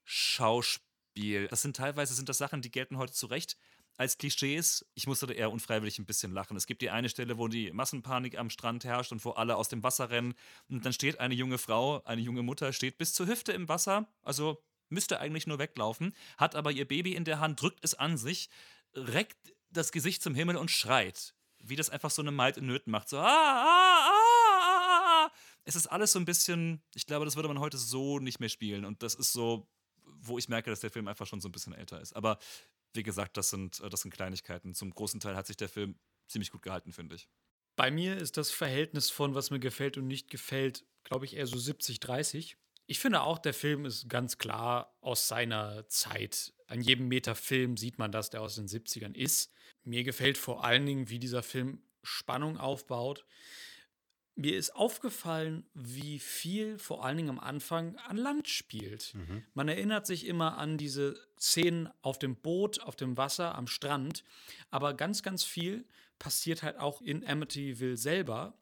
Schauspiel. 0.05 1.49
Das 1.49 1.63
sind 1.63 1.77
teilweise 1.77 2.15
sind 2.15 2.29
das 2.29 2.39
Sachen, 2.39 2.63
die 2.63 2.71
gelten 2.71 2.97
heute 2.97 3.13
zu 3.13 3.27
Recht 3.27 3.57
als 3.97 4.19
Klischees. 4.19 4.87
Ich 4.95 5.07
musste 5.07 5.27
da 5.27 5.35
eher 5.35 5.53
unfreiwillig 5.53 5.99
ein 5.99 6.07
bisschen 6.07 6.33
lachen. 6.33 6.57
Es 6.57 6.67
gibt 6.67 6.83
die 6.83 6.91
eine 6.91 7.09
Stelle, 7.09 7.39
wo 7.39 7.49
die 7.49 7.73
Massenpanik 7.73 8.39
am 8.39 8.51
Strand 8.51 8.85
herrscht 8.85 9.13
und 9.13 9.25
wo 9.25 9.31
alle 9.31 9.57
aus 9.57 9.69
dem 9.69 9.83
Wasser 9.83 10.11
rennen. 10.11 10.35
Und 10.69 10.85
dann 10.85 10.93
steht 10.93 11.21
eine 11.21 11.35
junge 11.35 11.59
Frau, 11.59 12.03
eine 12.05 12.21
junge 12.21 12.43
Mutter, 12.43 12.73
steht 12.73 12.99
bis 12.99 13.15
zur 13.15 13.27
Hüfte 13.27 13.53
im 13.53 13.69
Wasser. 13.69 14.09
Also 14.23 14.63
müsste 14.89 15.21
eigentlich 15.21 15.47
nur 15.47 15.59
weglaufen, 15.59 16.15
hat 16.37 16.55
aber 16.55 16.71
ihr 16.71 16.87
Baby 16.87 17.15
in 17.15 17.25
der 17.25 17.41
Hand, 17.41 17.61
drückt 17.61 17.83
es 17.83 17.95
an 17.95 18.17
sich, 18.17 18.49
reckt 18.95 19.55
das 19.71 19.91
Gesicht 19.91 20.23
zum 20.23 20.35
Himmel 20.35 20.57
und 20.57 20.71
schreit. 20.71 21.35
Wie 21.59 21.77
das 21.77 21.91
einfach 21.91 22.11
so 22.11 22.23
eine 22.23 22.33
Maid 22.33 22.57
in 22.57 22.67
Nöten 22.67 22.91
macht. 22.91 23.09
So, 23.09 23.19
ah, 23.19 23.25
ah, 23.25 24.09
ah, 24.09 24.09
ah, 24.11 25.27
ah. 25.27 25.33
Es 25.65 25.77
ist 25.77 25.87
alles 25.87 26.13
so 26.13 26.19
ein 26.19 26.25
bisschen, 26.25 26.83
ich 26.95 27.07
glaube, 27.07 27.25
das 27.25 27.37
würde 27.37 27.49
man 27.49 27.61
heute 27.61 27.79
so 27.79 28.19
nicht 28.19 28.41
mehr 28.41 28.49
spielen. 28.49 28.85
Und 28.85 29.03
das 29.03 29.15
ist 29.15 29.33
so, 29.33 29.69
wo 30.05 30.39
ich 30.39 30.49
merke, 30.49 30.71
dass 30.71 30.81
der 30.81 30.91
Film 30.91 31.09
einfach 31.09 31.27
schon 31.27 31.41
so 31.41 31.49
ein 31.49 31.53
bisschen 31.53 31.73
älter 31.73 32.01
ist. 32.01 32.15
Aber 32.15 32.39
wie 32.95 33.03
gesagt, 33.03 33.37
das 33.37 33.51
sind, 33.51 33.81
äh, 33.81 33.91
das 33.91 34.03
sind 34.03 34.13
Kleinigkeiten. 34.13 34.75
Zum 34.75 34.91
großen 34.91 35.21
Teil 35.21 35.37
hat 35.37 35.47
sich 35.47 35.57
der 35.57 35.69
Film 35.69 35.99
ziemlich 36.29 36.51
gut 36.51 36.63
gehalten, 36.63 36.93
finde 36.93 37.17
ich. 37.17 37.29
Bei 37.77 37.91
mir 37.91 38.17
ist 38.17 38.37
das 38.37 38.51
Verhältnis 38.51 39.11
von 39.11 39.35
was 39.35 39.51
mir 39.51 39.61
gefällt 39.61 39.97
und 39.97 40.07
nicht 40.07 40.31
gefällt, 40.31 40.85
glaube 41.05 41.25
ich, 41.25 41.37
eher 41.37 41.47
so 41.47 41.57
70-30. 41.57 42.57
Ich 42.87 42.99
finde 42.99 43.23
auch, 43.23 43.39
der 43.39 43.55
Film 43.55 43.87
ist 43.87 44.09
ganz 44.09 44.39
klar 44.39 44.95
aus 45.01 45.29
seiner 45.29 45.89
Zeit. 45.89 46.53
An 46.67 46.83
jedem 46.83 47.09
Meter 47.09 47.35
Film 47.35 47.77
sieht 47.77 47.99
man 47.99 48.13
das, 48.13 48.31
der 48.31 48.43
aus 48.43 48.57
den 48.57 48.67
70ern 48.67 49.15
ist. 49.15 49.53
Mir 49.85 50.05
gefällt 50.05 50.37
vor 50.37 50.65
allen 50.65 50.85
Dingen, 50.85 51.09
wie 51.09 51.19
dieser 51.19 51.43
Film 51.43 51.83
Spannung 52.03 52.59
aufbaut. 52.59 53.25
Mir 54.35 54.57
ist 54.57 54.75
aufgefallen, 54.75 55.67
wie 55.75 56.19
viel 56.19 56.79
vor 56.79 57.05
allen 57.05 57.19
Dingen 57.19 57.31
am 57.31 57.39
Anfang 57.39 57.97
an 57.97 58.17
Land 58.17 58.49
spielt. 58.49 59.15
Man 59.53 59.69
erinnert 59.69 60.07
sich 60.07 60.27
immer 60.27 60.57
an 60.57 60.79
diese 60.79 61.17
Szenen 61.39 61.89
auf 62.01 62.19
dem 62.19 62.37
Boot, 62.37 62.81
auf 62.81 62.97
dem 62.97 63.17
Wasser, 63.19 63.55
am 63.55 63.67
Strand. 63.67 64.25
Aber 64.71 64.95
ganz, 64.95 65.23
ganz 65.23 65.45
viel 65.45 65.85
passiert 66.19 66.63
halt 66.63 66.79
auch 66.79 67.03
in 67.03 67.27
Amityville 67.27 67.97
selber. 67.97 68.57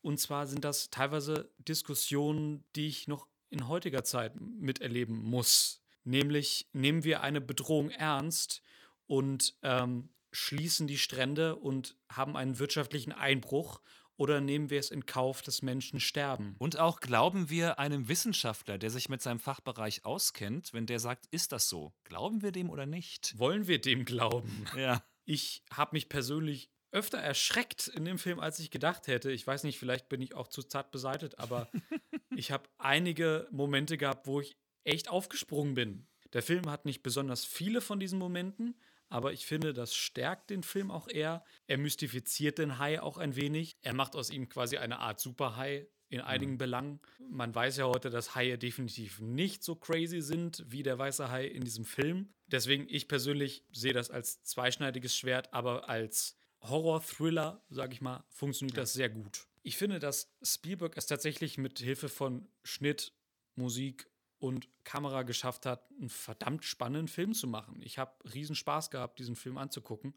Und 0.00 0.20
zwar 0.20 0.46
sind 0.46 0.64
das 0.64 0.90
teilweise 0.90 1.50
Diskussionen, 1.58 2.64
die 2.76 2.86
ich 2.86 3.06
noch 3.06 3.26
in 3.50 3.68
heutiger 3.68 4.04
Zeit 4.04 4.40
miterleben 4.40 5.16
muss. 5.22 5.82
Nämlich 6.04 6.68
nehmen 6.72 7.04
wir 7.04 7.22
eine 7.22 7.40
Bedrohung 7.40 7.90
ernst 7.90 8.62
und 9.06 9.54
ähm, 9.62 10.08
schließen 10.32 10.86
die 10.86 10.98
Strände 10.98 11.56
und 11.56 11.96
haben 12.08 12.36
einen 12.36 12.58
wirtschaftlichen 12.58 13.12
Einbruch 13.12 13.80
oder 14.16 14.40
nehmen 14.40 14.70
wir 14.70 14.78
es 14.78 14.90
in 14.90 15.06
Kauf, 15.06 15.42
dass 15.42 15.62
Menschen 15.62 16.00
sterben? 16.00 16.54
Und 16.58 16.78
auch 16.78 17.00
glauben 17.00 17.50
wir 17.50 17.78
einem 17.78 18.08
Wissenschaftler, 18.08 18.78
der 18.78 18.90
sich 18.90 19.08
mit 19.08 19.22
seinem 19.22 19.40
Fachbereich 19.40 20.04
auskennt, 20.04 20.72
wenn 20.72 20.86
der 20.86 21.00
sagt, 21.00 21.26
ist 21.30 21.52
das 21.52 21.68
so? 21.68 21.92
Glauben 22.04 22.42
wir 22.42 22.52
dem 22.52 22.70
oder 22.70 22.86
nicht? 22.86 23.38
Wollen 23.38 23.66
wir 23.66 23.80
dem 23.80 24.04
glauben? 24.04 24.66
Ja. 24.76 25.02
Ich 25.24 25.64
habe 25.72 25.94
mich 25.94 26.08
persönlich 26.08 26.70
öfter 26.90 27.18
erschreckt 27.18 27.88
in 27.88 28.04
dem 28.04 28.18
Film, 28.18 28.38
als 28.38 28.60
ich 28.60 28.70
gedacht 28.70 29.08
hätte. 29.08 29.32
Ich 29.32 29.46
weiß 29.46 29.64
nicht, 29.64 29.78
vielleicht 29.78 30.08
bin 30.08 30.22
ich 30.22 30.34
auch 30.34 30.48
zu 30.48 30.62
zart 30.62 30.92
beseitet, 30.92 31.38
aber 31.38 31.68
ich 32.36 32.52
habe 32.52 32.68
einige 32.78 33.48
Momente 33.50 33.98
gehabt, 33.98 34.26
wo 34.26 34.40
ich 34.40 34.56
echt 34.84 35.08
aufgesprungen 35.08 35.74
bin. 35.74 36.06
Der 36.32 36.42
Film 36.42 36.70
hat 36.70 36.84
nicht 36.84 37.02
besonders 37.02 37.44
viele 37.44 37.80
von 37.80 37.98
diesen 37.98 38.18
Momenten, 38.18 38.76
aber 39.14 39.32
ich 39.32 39.46
finde, 39.46 39.72
das 39.72 39.94
stärkt 39.94 40.50
den 40.50 40.64
Film 40.64 40.90
auch 40.90 41.06
eher. 41.06 41.44
Er 41.68 41.78
mystifiziert 41.78 42.58
den 42.58 42.80
Hai 42.80 43.00
auch 43.00 43.16
ein 43.16 43.36
wenig. 43.36 43.76
Er 43.80 43.94
macht 43.94 44.16
aus 44.16 44.28
ihm 44.28 44.48
quasi 44.48 44.76
eine 44.76 44.98
Art 44.98 45.20
Superhai 45.20 45.86
in 46.08 46.20
einigen 46.20 46.58
Belangen. 46.58 46.98
Man 47.30 47.54
weiß 47.54 47.76
ja 47.76 47.84
heute, 47.84 48.10
dass 48.10 48.34
Haie 48.34 48.58
definitiv 48.58 49.20
nicht 49.20 49.62
so 49.62 49.76
crazy 49.76 50.20
sind 50.20 50.64
wie 50.66 50.82
der 50.82 50.98
weiße 50.98 51.30
Hai 51.30 51.46
in 51.46 51.62
diesem 51.62 51.84
Film. 51.84 52.34
Deswegen, 52.48 52.88
ich 52.88 53.06
persönlich 53.06 53.64
sehe 53.70 53.92
das 53.92 54.10
als 54.10 54.42
zweischneidiges 54.42 55.14
Schwert, 55.14 55.54
aber 55.54 55.88
als 55.88 56.36
Horror-Thriller, 56.62 57.62
sag 57.70 57.92
ich 57.92 58.00
mal, 58.00 58.24
funktioniert 58.30 58.76
das 58.76 58.94
sehr 58.94 59.10
gut. 59.10 59.46
Ich 59.62 59.76
finde, 59.76 60.00
dass 60.00 60.34
Spielberg 60.42 60.96
es 60.96 61.06
tatsächlich 61.06 61.56
mit 61.56 61.78
Hilfe 61.78 62.08
von 62.08 62.48
Schnitt, 62.64 63.12
Musik 63.54 64.10
und 64.44 64.68
Kamera 64.84 65.22
geschafft 65.22 65.66
hat, 65.66 65.90
einen 65.98 66.10
verdammt 66.10 66.64
spannenden 66.64 67.08
Film 67.08 67.34
zu 67.34 67.46
machen. 67.46 67.80
Ich 67.82 67.98
habe 67.98 68.12
riesen 68.32 68.54
Spaß 68.54 68.90
gehabt, 68.90 69.18
diesen 69.18 69.36
Film 69.36 69.58
anzugucken. 69.58 70.14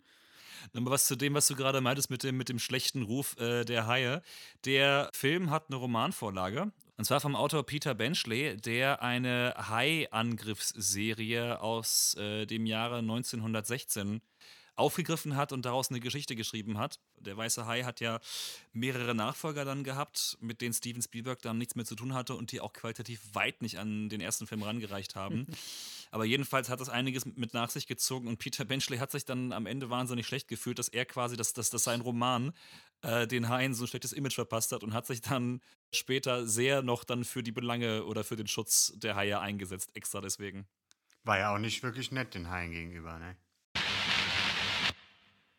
Nochmal 0.73 0.93
was 0.93 1.07
zu 1.07 1.15
dem, 1.15 1.33
was 1.33 1.47
du 1.47 1.55
gerade 1.55 1.81
meintest 1.81 2.09
mit 2.09 2.23
dem, 2.23 2.37
mit 2.37 2.49
dem 2.49 2.59
schlechten 2.59 3.03
Ruf 3.03 3.37
äh, 3.37 3.63
der 3.63 3.87
Haie. 3.87 4.21
Der 4.65 5.09
Film 5.13 5.49
hat 5.49 5.69
eine 5.69 5.77
Romanvorlage. 5.77 6.71
Und 6.97 7.05
zwar 7.05 7.21
vom 7.21 7.35
Autor 7.35 7.63
Peter 7.63 7.93
Benchley, 7.93 8.57
der 8.57 9.03
eine 9.03 9.53
Hai-Angriffsserie 9.55 11.61
aus 11.61 12.15
äh, 12.15 12.47
dem 12.47 12.65
Jahre 12.65 12.99
1916 12.99 14.21
aufgegriffen 14.77 15.35
hat 15.35 15.51
und 15.51 15.65
daraus 15.65 15.89
eine 15.89 15.99
Geschichte 15.99 16.35
geschrieben 16.35 16.77
hat. 16.77 16.99
Der 17.19 17.35
Weiße 17.35 17.65
Hai 17.65 17.83
hat 17.83 17.99
ja 17.99 18.19
mehrere 18.73 19.15
Nachfolger 19.15 19.65
dann 19.65 19.83
gehabt, 19.83 20.37
mit 20.39 20.61
denen 20.61 20.73
Steven 20.73 21.01
Spielberg 21.01 21.41
dann 21.41 21.57
nichts 21.57 21.75
mehr 21.75 21.85
zu 21.85 21.95
tun 21.95 22.13
hatte 22.13 22.35
und 22.35 22.51
die 22.51 22.61
auch 22.61 22.73
qualitativ 22.73 23.21
weit 23.33 23.61
nicht 23.61 23.79
an 23.79 24.09
den 24.09 24.21
ersten 24.21 24.47
Film 24.47 24.63
rangereicht 24.63 25.15
haben. 25.15 25.47
Aber 26.11 26.25
jedenfalls 26.25 26.69
hat 26.69 26.79
das 26.79 26.89
einiges 26.89 27.25
mit 27.25 27.53
nach 27.53 27.69
sich 27.69 27.87
gezogen 27.87 28.27
und 28.27 28.37
Peter 28.37 28.65
Benchley 28.65 28.97
hat 28.97 29.11
sich 29.11 29.25
dann 29.25 29.51
am 29.51 29.65
Ende 29.65 29.89
wahnsinnig 29.89 30.25
schlecht 30.25 30.47
gefühlt, 30.47 30.79
dass 30.79 30.87
er 30.87 31.05
quasi, 31.05 31.35
dass, 31.35 31.53
dass, 31.53 31.69
dass 31.69 31.83
sein 31.83 32.01
Roman 32.01 32.53
äh, 33.01 33.27
den 33.27 33.49
Haien 33.49 33.73
so 33.73 33.83
ein 33.83 33.87
schlechtes 33.87 34.13
Image 34.13 34.35
verpasst 34.35 34.71
hat 34.71 34.83
und 34.83 34.93
hat 34.93 35.05
sich 35.05 35.21
dann 35.21 35.61
später 35.91 36.47
sehr 36.47 36.81
noch 36.81 37.03
dann 37.03 37.25
für 37.25 37.43
die 37.43 37.51
Belange 37.51 38.05
oder 38.05 38.23
für 38.23 38.35
den 38.35 38.47
Schutz 38.47 38.93
der 38.95 39.15
Haie 39.15 39.39
eingesetzt, 39.39 39.95
extra 39.95 40.21
deswegen. 40.21 40.67
War 41.23 41.39
ja 41.39 41.53
auch 41.53 41.59
nicht 41.59 41.83
wirklich 41.83 42.11
nett 42.11 42.35
den 42.35 42.49
Haien 42.49 42.71
gegenüber, 42.71 43.19
ne? 43.19 43.35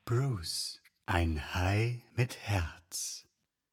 Bruce, 0.08 0.80
ein 1.04 1.54
Hai 1.54 2.00
mit 2.16 2.34
Herz. 2.34 3.26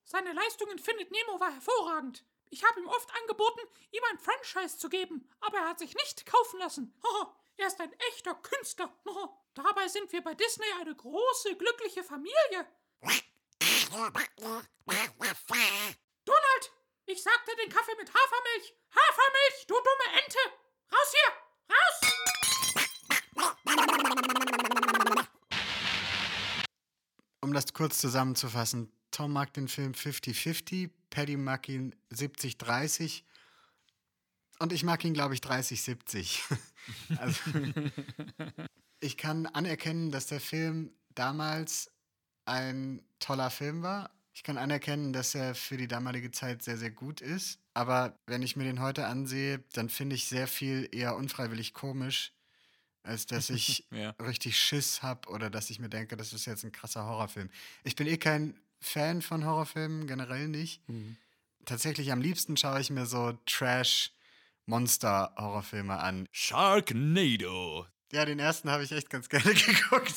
Seine 0.03 0.33
Leistung 0.33 0.69
in 0.69 0.79
Findet 0.79 1.09
Nemo 1.09 1.39
war 1.39 1.49
hervorragend. 1.49 2.25
Ich 2.49 2.61
habe 2.61 2.81
ihm 2.81 2.89
oft 2.89 3.09
angeboten, 3.21 3.61
ihm 3.91 4.03
ein 4.11 4.19
Franchise 4.19 4.77
zu 4.77 4.89
geben, 4.89 5.29
aber 5.39 5.59
er 5.59 5.69
hat 5.69 5.79
sich 5.79 5.95
nicht 5.95 6.25
kaufen 6.25 6.59
lassen. 6.59 6.93
Er 7.57 7.67
ist 7.67 7.79
ein 7.79 7.93
echter 8.11 8.35
Künstler. 8.35 8.93
Dabei 9.53 9.87
sind 9.87 10.11
wir 10.11 10.21
bei 10.21 10.33
Disney 10.33 10.65
eine 10.81 10.93
große, 10.93 11.55
glückliche 11.55 12.03
Familie. 12.03 12.67
Donald, 16.25 16.73
ich 17.05 17.23
sagte 17.23 17.55
den 17.55 17.69
Kaffee 17.69 17.95
mit 17.95 18.09
Hafermilch. 18.09 18.75
Hafermilch, 18.91 19.67
du 19.67 19.75
dumme 19.75 20.21
Ente. 20.21 20.39
Raus 20.91 21.13
hier, 21.13 21.31
raus! 21.73 22.34
Um 27.45 27.53
das 27.53 27.73
kurz 27.73 27.99
zusammenzufassen, 27.99 28.91
Tom 29.11 29.31
mag 29.31 29.53
den 29.53 29.67
Film 29.67 29.91
50-50, 29.91 30.89
Paddy 31.11 31.37
mag 31.37 31.69
ihn 31.69 31.93
70-30 32.11 33.21
und 34.57 34.73
ich 34.73 34.83
mag 34.83 35.05
ihn, 35.05 35.13
glaube 35.13 35.35
ich, 35.35 35.41
30-70. 35.41 36.41
also, 37.19 37.39
ich 38.99 39.15
kann 39.15 39.45
anerkennen, 39.45 40.09
dass 40.09 40.25
der 40.25 40.39
Film 40.39 40.91
damals 41.13 41.91
ein 42.45 43.03
toller 43.19 43.51
Film 43.51 43.83
war. 43.83 44.09
Ich 44.33 44.41
kann 44.41 44.57
anerkennen, 44.57 45.13
dass 45.13 45.35
er 45.35 45.53
für 45.53 45.77
die 45.77 45.87
damalige 45.87 46.31
Zeit 46.31 46.63
sehr, 46.63 46.79
sehr 46.79 46.89
gut 46.89 47.21
ist. 47.21 47.59
Aber 47.75 48.17
wenn 48.25 48.41
ich 48.41 48.55
mir 48.55 48.63
den 48.63 48.81
heute 48.81 49.05
ansehe, 49.05 49.63
dann 49.73 49.89
finde 49.89 50.15
ich 50.15 50.25
sehr 50.25 50.47
viel 50.47 50.89
eher 50.91 51.15
unfreiwillig 51.15 51.75
komisch, 51.75 52.33
als 53.05 53.25
dass 53.25 53.49
ich 53.49 53.85
Ja. 53.91 54.09
richtig 54.21 54.57
Schiss 54.59 55.01
habe 55.03 55.29
oder 55.29 55.49
dass 55.49 55.69
ich 55.69 55.79
mir 55.79 55.89
denke, 55.89 56.15
das 56.17 56.33
ist 56.33 56.45
jetzt 56.45 56.63
ein 56.63 56.71
krasser 56.71 57.05
Horrorfilm. 57.05 57.49
Ich 57.83 57.95
bin 57.95 58.07
eh 58.07 58.17
kein 58.17 58.57
Fan 58.81 59.21
von 59.21 59.45
Horrorfilmen, 59.45 60.07
generell 60.07 60.47
nicht. 60.47 60.81
Tatsächlich 61.65 62.11
am 62.11 62.21
liebsten 62.21 62.55
schaue 62.57 62.79
ich 62.81 62.89
mir 62.91 63.05
so 63.07 63.33
Trash-Monster-Horrorfilme 63.45 65.97
an. 65.97 66.27
Sharknado. 66.31 67.87
Ja, 68.11 68.25
den 68.25 68.39
ersten 68.39 68.69
habe 68.69 68.83
ich 68.83 68.91
echt 68.91 69.09
ganz 69.09 69.29
gerne 69.29 69.53
geguckt. 69.65 70.13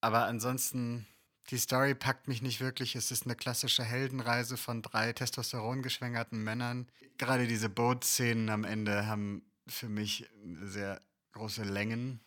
Aber 0.00 0.24
ansonsten, 0.24 1.06
die 1.50 1.58
Story 1.58 1.94
packt 1.94 2.28
mich 2.28 2.42
nicht 2.42 2.60
wirklich. 2.60 2.96
Es 2.96 3.10
ist 3.10 3.24
eine 3.26 3.36
klassische 3.36 3.84
Heldenreise 3.84 4.56
von 4.56 4.82
drei 4.82 5.12
testosterongeschwängerten 5.12 6.42
Männern. 6.42 6.88
Gerade 7.18 7.46
diese 7.46 7.68
Bootszenen 7.68 8.48
am 8.48 8.64
Ende 8.64 9.06
haben 9.06 9.42
für 9.70 9.88
mich 9.88 10.28
sehr 10.62 11.00
große 11.32 11.62
Längen. 11.62 12.20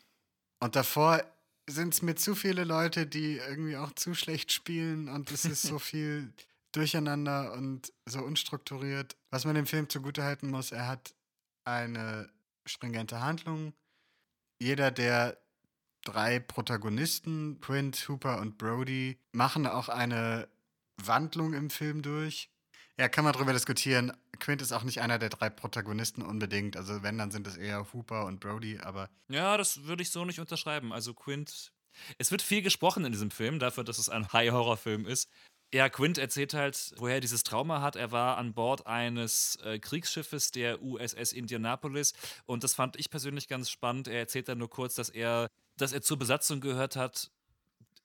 Und 0.59 0.75
davor 0.75 1.23
sind 1.67 1.93
es 1.93 2.01
mir 2.01 2.15
zu 2.15 2.35
viele 2.35 2.63
Leute, 2.63 3.05
die 3.05 3.37
irgendwie 3.37 3.77
auch 3.77 3.93
zu 3.93 4.13
schlecht 4.15 4.51
spielen 4.51 5.07
und 5.07 5.31
es 5.31 5.45
ist 5.45 5.61
so 5.61 5.79
viel 5.79 6.33
durcheinander 6.71 7.53
und 7.53 7.93
so 8.05 8.19
unstrukturiert. 8.19 9.15
Was 9.29 9.45
man 9.45 9.55
dem 9.55 9.65
Film 9.65 9.89
zugutehalten 9.89 10.49
muss, 10.49 10.71
er 10.71 10.87
hat 10.87 11.13
eine 11.63 12.29
stringente 12.65 13.21
Handlung. 13.21 13.73
Jeder 14.59 14.91
der 14.91 15.37
drei 16.03 16.39
Protagonisten, 16.39 17.59
Quint, 17.61 18.07
Hooper 18.09 18.39
und 18.39 18.57
Brody, 18.57 19.17
machen 19.31 19.67
auch 19.67 19.89
eine 19.89 20.47
Wandlung 20.97 21.53
im 21.53 21.69
Film 21.69 22.01
durch. 22.01 22.49
Ja, 22.99 23.09
kann 23.09 23.23
man 23.23 23.33
drüber 23.33 23.53
diskutieren. 23.53 24.11
Quint 24.39 24.61
ist 24.61 24.71
auch 24.71 24.83
nicht 24.83 25.01
einer 25.01 25.17
der 25.17 25.29
drei 25.29 25.49
Protagonisten 25.49 26.21
unbedingt. 26.21 26.77
Also 26.77 27.01
wenn, 27.01 27.17
dann 27.17 27.31
sind 27.31 27.47
es 27.47 27.57
eher 27.57 27.91
Hooper 27.91 28.25
und 28.25 28.39
Brody, 28.39 28.79
aber 28.79 29.09
Ja, 29.29 29.57
das 29.57 29.83
würde 29.83 30.03
ich 30.03 30.11
so 30.11 30.25
nicht 30.25 30.39
unterschreiben. 30.39 30.93
Also 30.93 31.13
Quint. 31.13 31.71
Es 32.17 32.31
wird 32.31 32.41
viel 32.41 32.61
gesprochen 32.61 33.05
in 33.05 33.11
diesem 33.11 33.31
Film, 33.31 33.59
dafür, 33.59 33.83
dass 33.83 33.97
es 33.97 34.09
ein 34.09 34.31
High-Horror-Film 34.31 35.05
ist. 35.05 35.29
Ja, 35.73 35.89
Quint 35.89 36.19
erzählt 36.19 36.53
halt, 36.53 36.93
woher 36.97 37.15
er 37.15 37.21
dieses 37.21 37.41
Trauma 37.41 37.81
hat. 37.81 37.95
Er 37.95 38.11
war 38.11 38.37
an 38.37 38.53
Bord 38.53 38.85
eines 38.85 39.55
äh, 39.63 39.79
Kriegsschiffes 39.79 40.51
der 40.51 40.83
USS 40.83 41.33
Indianapolis 41.33 42.13
und 42.45 42.63
das 42.63 42.75
fand 42.75 42.95
ich 42.95 43.09
persönlich 43.09 43.47
ganz 43.47 43.71
spannend. 43.71 44.07
Er 44.07 44.19
erzählt 44.19 44.47
dann 44.49 44.59
nur 44.59 44.69
kurz, 44.69 44.93
dass 44.93 45.09
er, 45.09 45.47
dass 45.77 45.91
er 45.91 46.03
zur 46.03 46.19
Besatzung 46.19 46.61
gehört 46.61 46.95
hat, 46.95 47.31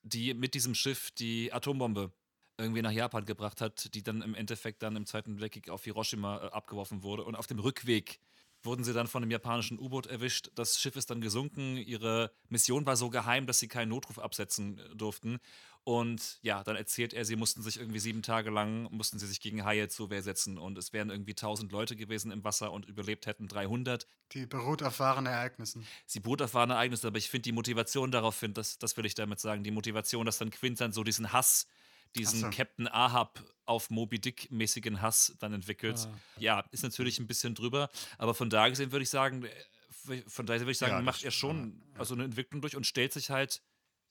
die 0.03 0.33
mit 0.33 0.55
diesem 0.55 0.75
Schiff 0.75 1.11
die 1.11 1.53
Atombombe 1.53 2.11
irgendwie 2.59 2.83
nach 2.83 2.91
Japan 2.91 3.25
gebracht 3.25 3.61
hat, 3.61 3.95
die 3.95 4.03
dann 4.03 4.23
im 4.23 4.35
Endeffekt 4.35 4.83
dann 4.83 4.97
im 4.97 5.07
Zweiten 5.07 5.41
Weltkrieg 5.41 5.71
auf 5.71 5.85
Hiroshima 5.85 6.39
äh, 6.39 6.51
abgeworfen 6.51 7.03
wurde. 7.03 7.25
Und 7.25 7.37
auf 7.37 7.47
dem 7.47 7.61
Rückweg 7.61 8.21
wurden 8.63 8.83
sie 8.85 8.93
dann 8.93 9.07
von 9.07 9.23
einem 9.23 9.31
japanischen 9.31 9.79
U-Boot 9.79 10.07
erwischt. 10.07 10.51
Das 10.57 10.81
Schiff 10.81 10.97
ist 10.97 11.11
dann 11.11 11.21
gesunken. 11.21 11.77
Ihre 11.77 12.33
Mission 12.49 12.87
war 12.87 12.97
so 12.97 13.09
geheim, 13.11 13.47
dass 13.47 13.61
sie 13.61 13.69
keinen 13.69 13.91
Notruf 13.91 14.19
absetzen 14.19 14.79
äh, 14.79 14.97
durften. 14.97 15.39
Und 15.85 16.39
ja, 16.43 16.63
dann 16.65 16.77
erzählt 16.77 17.15
er, 17.15 17.25
sie 17.25 17.37
mussten 17.37 17.63
sich 17.63 17.79
irgendwie 17.79 18.01
sieben 18.01 18.23
Tage 18.23 18.51
lang, 18.51 18.89
mussten 18.91 19.19
sie 19.19 19.27
sich 19.27 19.41
gegen 19.41 19.65
Haie 19.65 19.89
zur 19.89 20.11
Wehr 20.11 20.23
setzen. 20.23 20.59
Und 20.59 20.77
es 20.77 20.93
wären 20.93 21.09
irgendwie 21.09 21.33
1000 21.33 21.73
Leute 21.73 21.97
gewesen 21.97 22.31
im 22.31 22.45
Wasser 22.45 22.73
und 22.73 22.85
überlebt 22.87 23.27
hätten 23.27 23.49
300. 23.49 24.07
die 24.35 24.45
beruht 24.45 24.83
auf 24.83 24.99
wahren 24.99 25.27
Ereignissen. 25.27 25.87
Sie 26.05 26.21
beruht 26.21 26.43
auf 26.43 26.53
wahren 26.53 26.71
Ereignissen, 26.71 27.07
aber 27.07 27.19
ich 27.19 27.31
finde 27.31 27.45
die 27.45 27.53
Motivation 27.53 28.11
darauf, 28.11 28.35
find, 28.35 28.59
das, 28.59 28.79
das 28.79 28.97
will 28.97 29.07
ich 29.07 29.15
damit 29.15 29.41
sagen, 29.41 29.63
die 29.63 29.71
Motivation, 29.71 30.27
dass 30.27 30.39
dann 30.39 30.51
Quint 30.51 30.81
dann 30.81 30.93
so 30.93 31.05
diesen 31.05 31.33
Hass, 31.33 31.69
diesen 32.17 32.41
so. 32.41 32.51
Captain 32.51 32.89
Ahab 32.89 33.43
auf 33.65 33.91
Moby 33.91 34.19
Dick-mäßigen 34.21 35.03
Hass 35.03 35.35
dann 35.41 35.53
entwickelt. 35.53 36.09
Ja, 36.39 36.65
ist 36.71 36.83
natürlich 36.83 37.19
ein 37.19 37.27
bisschen 37.27 37.55
drüber, 37.55 37.91
aber 38.17 38.35
von 38.35 38.49
da 38.51 38.69
gesehen 38.69 38.93
würde 38.93 39.03
ich 39.03 39.11
sagen, 39.11 39.45
äh, 39.45 40.23
von 40.27 40.47
daher 40.47 40.61
würde 40.63 40.71
ich 40.73 40.79
sagen, 40.79 40.93
Ja, 40.95 41.01
macht 41.03 41.23
er 41.23 41.31
schon 41.31 41.83
also 41.99 42.15
eine 42.15 42.25
Entwicklung 42.25 42.61
durch 42.63 42.77
und 42.77 42.87
stellt 42.87 43.13
sich 43.13 43.31
halt 43.31 43.63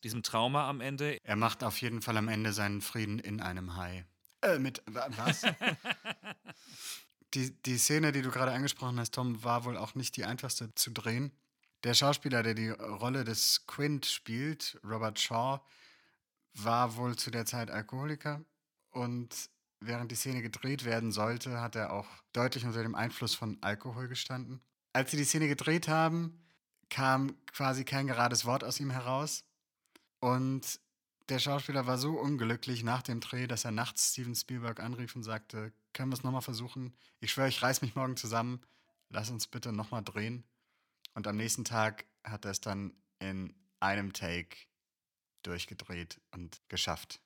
diesem 0.04 0.22
Trauma 0.22 0.70
am 0.70 0.80
Ende. 0.80 1.18
Er 1.24 1.36
macht 1.36 1.63
auf 1.63 1.82
jeden 1.82 2.01
Fall 2.04 2.18
am 2.18 2.27
Ende 2.27 2.54
seinen 2.54 2.82
Frieden 2.82 3.18
in 3.18 3.42
einem 3.42 3.75
Hai. 3.75 4.06
Äh, 4.44 4.60
mit 4.60 4.84
wa- 4.86 5.10
was? 5.18 5.42
Die, 7.34 7.51
die 7.63 7.77
Szene, 7.77 8.12
die 8.13 8.22
du 8.22 8.32
gerade 8.32 8.54
angesprochen 8.54 9.00
hast, 9.00 9.13
Tom, 9.13 9.44
war 9.44 9.66
wohl 9.66 9.75
auch 9.75 9.96
nicht 9.96 10.16
die 10.16 10.24
einfachste 10.24 10.74
zu 10.75 10.92
drehen. 10.92 11.32
Der 11.84 11.94
Schauspieler, 11.94 12.42
der 12.42 12.54
die 12.54 12.70
Rolle 12.70 13.25
des 13.25 13.66
Quint 13.68 14.06
spielt, 14.06 14.80
Robert 14.84 15.20
Shaw, 15.20 15.60
war 16.64 16.96
wohl 16.96 17.16
zu 17.16 17.32
der 17.32 17.46
Zeit 17.46 17.70
Alkoholiker 17.72 18.44
und 18.92 19.50
während 19.80 20.12
die 20.12 20.16
Szene 20.16 20.42
gedreht 20.42 20.86
werden 20.86 21.12
sollte, 21.12 21.62
hat 21.62 21.76
er 21.76 21.94
auch 21.94 22.08
deutlich 22.34 22.66
unter 22.66 22.82
dem 22.84 22.96
Einfluss 22.96 23.36
von 23.36 23.58
Alkohol 23.62 24.08
gestanden. 24.08 24.62
Als 24.94 25.12
sie 25.12 25.18
die 25.18 25.26
Szene 25.26 25.48
gedreht 25.48 25.88
haben, 25.88 26.44
kam 26.90 27.36
quasi 27.48 27.86
kein 27.86 28.08
gerades 28.08 28.46
Wort 28.46 28.64
aus 28.64 28.80
ihm 28.80 28.90
heraus 28.90 29.44
und 30.20 30.80
der 31.30 31.40
Schauspieler 31.40 31.86
war 31.86 31.98
so 31.98 32.14
unglücklich 32.14 32.84
nach 32.84 33.02
dem 33.02 33.20
Dreh, 33.20 33.48
dass 33.48 33.66
er 33.66 33.72
nachts 33.72 34.12
Steven 34.12 34.34
Spielberg 34.34 34.80
anrief 34.80 35.16
und 35.16 35.24
sagte, 35.24 35.74
können 35.92 36.10
wir 36.10 36.14
es 36.16 36.24
nochmal 36.24 36.42
versuchen? 36.42 36.96
Ich 37.20 37.32
schwöre, 37.32 37.50
ich 37.50 37.62
reiß 37.62 37.82
mich 37.82 37.96
morgen 37.96 38.16
zusammen. 38.16 38.62
Lass 39.10 39.30
uns 39.30 39.48
bitte 39.48 39.74
nochmal 39.74 40.04
drehen. 40.04 40.46
Und 41.16 41.28
am 41.28 41.36
nächsten 41.36 41.66
Tag 41.66 42.06
hat 42.24 42.46
er 42.46 42.52
es 42.52 42.62
dann 42.62 42.94
in 43.20 43.54
einem 43.80 44.14
Take 44.14 44.56
durchgedreht 45.48 46.20
und 46.34 46.62
geschafft. 46.68 47.22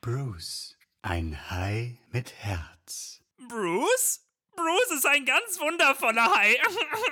Bruce, 0.00 0.76
ein 1.02 1.50
Hai 1.50 1.98
mit 2.12 2.32
Herz. 2.34 3.22
Bruce? 3.48 4.20
Bruce 4.54 4.90
ist 4.92 5.06
ein 5.06 5.24
ganz 5.24 5.58
wundervoller 5.58 6.32
Hai. 6.36 6.56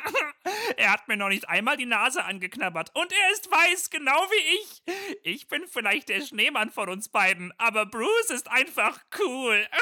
er 0.76 0.92
hat 0.92 1.08
mir 1.08 1.16
noch 1.16 1.30
nicht 1.30 1.48
einmal 1.48 1.76
die 1.76 1.86
Nase 1.86 2.22
angeknabbert 2.22 2.94
und 2.94 3.10
er 3.10 3.32
ist 3.32 3.50
weiß, 3.50 3.90
genau 3.90 4.12
wie 4.30 4.58
ich. 4.58 4.82
Ich 5.24 5.48
bin 5.48 5.66
vielleicht 5.66 6.08
der 6.10 6.20
Schneemann 6.20 6.70
von 6.70 6.88
uns 6.88 7.08
beiden, 7.08 7.52
aber 7.58 7.86
Bruce 7.86 8.30
ist 8.30 8.48
einfach 8.48 9.00
cool. 9.18 9.66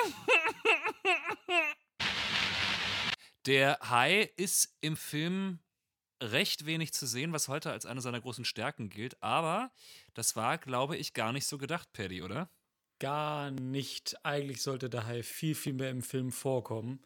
Der 3.47 3.79
Hai 3.83 4.31
ist 4.37 4.77
im 4.83 4.97
Film 4.97 5.61
recht 6.21 6.67
wenig 6.67 6.93
zu 6.93 7.07
sehen, 7.07 7.33
was 7.33 7.49
heute 7.49 7.71
als 7.73 7.87
eine 7.87 8.01
seiner 8.01 8.21
großen 8.21 8.45
Stärken 8.45 8.91
gilt, 8.91 9.23
aber 9.23 9.71
das 10.15 10.37
war, 10.37 10.59
glaube 10.59 10.97
ich, 10.97 11.15
gar 11.15 11.33
nicht 11.33 11.47
so 11.47 11.59
gedacht, 11.59 11.93
Paddy, 11.93 12.23
oder? 12.23 12.51
Gar 12.99 13.51
nicht. 13.51 14.17
Eigentlich 14.25 14.63
sollte 14.63 14.91
der 14.91 15.07
Hai 15.07 15.23
viel, 15.23 15.55
viel 15.55 15.73
mehr 15.73 15.91
im 15.91 16.03
Film 16.03 16.33
vorkommen. 16.33 17.01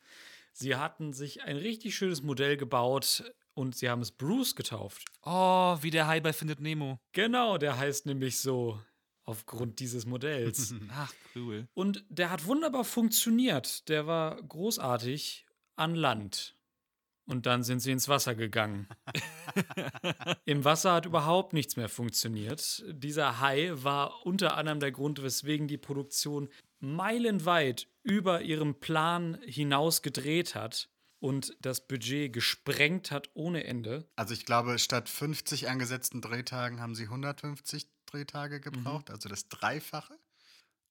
Sie 0.53 0.77
hatten 0.77 1.13
sich 1.13 1.43
ein 1.43 1.57
richtig 1.57 1.95
schönes 1.97 2.23
Modell 2.23 2.57
gebaut 2.57 3.33
und 3.55 3.77
sie 3.77 3.89
haben 3.89 4.03
es 4.03 4.11
Bruce 4.11 4.57
getauft. 4.57 5.05
Oh, 5.23 5.79
wie 5.81 5.91
der 5.91 6.07
Hai 6.07 6.21
bei 6.21 6.33
Findet 6.33 6.61
Nemo. 6.61 6.99
Genau, 7.13 7.59
der 7.59 7.79
heißt 7.79 8.07
nämlich 8.07 8.39
so 8.41 8.81
aufgrund 9.25 9.79
dieses 9.79 10.07
Modells. 10.07 10.75
Ach, 10.91 11.13
cool. 11.35 11.69
und 11.75 12.05
der 12.09 12.31
hat 12.31 12.45
wunderbar 12.47 12.85
funktioniert. 12.85 13.89
Der 13.89 14.07
war 14.07 14.43
großartig 14.43 15.47
an 15.77 15.95
Land. 15.95 16.57
Und 17.27 17.47
dann 17.47 17.63
sind 17.63 17.81
sie 17.81 17.91
ins 17.91 18.09
Wasser 18.09 18.35
gegangen. 18.35 18.87
Im 20.45 20.65
Wasser 20.65 20.93
hat 20.93 21.07
überhaupt 21.07 21.55
nichts 21.55 21.77
mehr 21.77 21.89
funktioniert. 21.89 22.85
Dieser 22.89 23.41
Hai 23.41 23.71
war 23.75 24.27
unter 24.27 24.57
anderem 24.57 24.81
der 24.81 24.93
Grund, 24.93 25.23
weswegen 25.23 25.67
die 25.67 25.79
Produktion 25.79 26.51
meilenweit 26.81 27.89
über 28.03 28.43
ihrem 28.43 28.79
Plan 28.79 29.39
hinaus 29.47 30.03
gedreht 30.03 30.55
hat 30.55 30.91
und 31.25 31.57
das 31.63 31.87
Budget 31.87 32.35
gesprengt 32.35 33.11
hat 33.11 33.31
ohne 33.33 33.65
Ende. 33.65 34.07
Also 34.15 34.35
ich 34.35 34.45
glaube, 34.45 34.79
statt 34.79 35.09
50 35.09 35.71
angesetzten 35.71 36.21
Drehtagen 36.21 36.81
haben 36.81 36.95
sie 36.95 37.05
150 37.05 37.89
Drehtage 38.05 38.61
gebraucht, 38.61 39.11
also 39.11 39.31
das 39.31 39.49
Dreifache. 39.49 40.19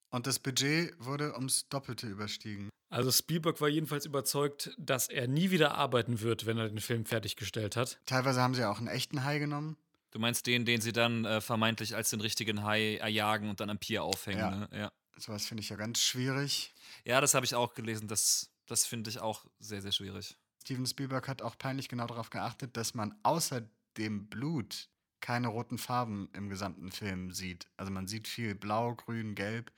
Und 0.10 0.26
das 0.26 0.40
Budget 0.40 0.94
wurde 0.98 1.36
ums 1.36 1.70
Doppelte 1.70 2.08
überstiegen. 2.08 2.70
Also 2.94 3.12
Spielberg 3.12 3.60
war 3.60 3.70
jedenfalls 3.70 4.06
überzeugt, 4.06 4.72
dass 4.78 5.08
er 5.10 5.28
nie 5.28 5.50
wieder 5.50 5.74
arbeiten 5.76 6.22
wird, 6.22 6.46
wenn 6.46 6.60
er 6.60 6.70
den 6.70 6.80
Film 6.80 7.06
fertiggestellt 7.06 7.76
hat. 7.76 8.00
Teilweise 8.06 8.40
haben 8.42 8.54
sie 8.54 8.64
auch 8.70 8.78
einen 8.78 8.88
echten 8.88 9.24
Hai 9.24 9.40
genommen. 9.40 9.78
Du 10.12 10.20
meinst 10.20 10.46
den, 10.46 10.64
den 10.64 10.80
sie 10.80 10.92
dann 10.94 11.26
äh, 11.26 11.42
vermeintlich 11.42 11.96
als 11.96 12.12
den 12.12 12.22
richtigen 12.22 12.64
Hai 12.64 12.98
erjagen 12.98 13.50
und 13.50 13.60
dann 13.60 13.72
am 13.72 13.80
Pier 13.80 14.04
aufhängen, 14.04 14.40
Ja. 14.40 14.50
ne? 14.52 14.70
Ja. 14.72 14.92
Sowas 15.18 15.48
finde 15.48 15.62
ich 15.64 15.70
ja 15.70 15.76
ganz 15.76 16.00
schwierig. 16.02 16.72
Ja, 17.04 17.20
das 17.20 17.34
habe 17.34 17.46
ich 17.48 17.56
auch 17.56 17.74
gelesen. 17.74 18.08
Das, 18.08 18.52
das 18.68 18.86
finde 18.86 19.10
ich 19.10 19.20
auch 19.20 19.46
sehr, 19.60 19.82
sehr 19.82 19.92
schwierig. 19.92 20.38
Steven 20.62 20.86
Spielberg 20.86 21.28
hat 21.28 21.42
auch 21.42 21.58
peinlich 21.58 21.90
genau 21.90 22.06
darauf 22.06 22.30
geachtet, 22.30 22.78
dass 22.78 22.94
man 22.94 23.16
außer 23.24 23.68
dem 23.98 24.28
Blut 24.28 24.88
keine 25.20 25.48
roten 25.48 25.80
Farben 25.80 26.30
im 26.34 26.48
gesamten 26.50 26.92
Film 26.92 27.32
sieht. 27.32 27.68
Also 27.76 27.92
man 27.92 28.06
sieht 28.08 28.28
viel 28.28 28.54
Blau, 28.54 28.94
Grün, 28.94 29.34
Gelb, 29.34 29.72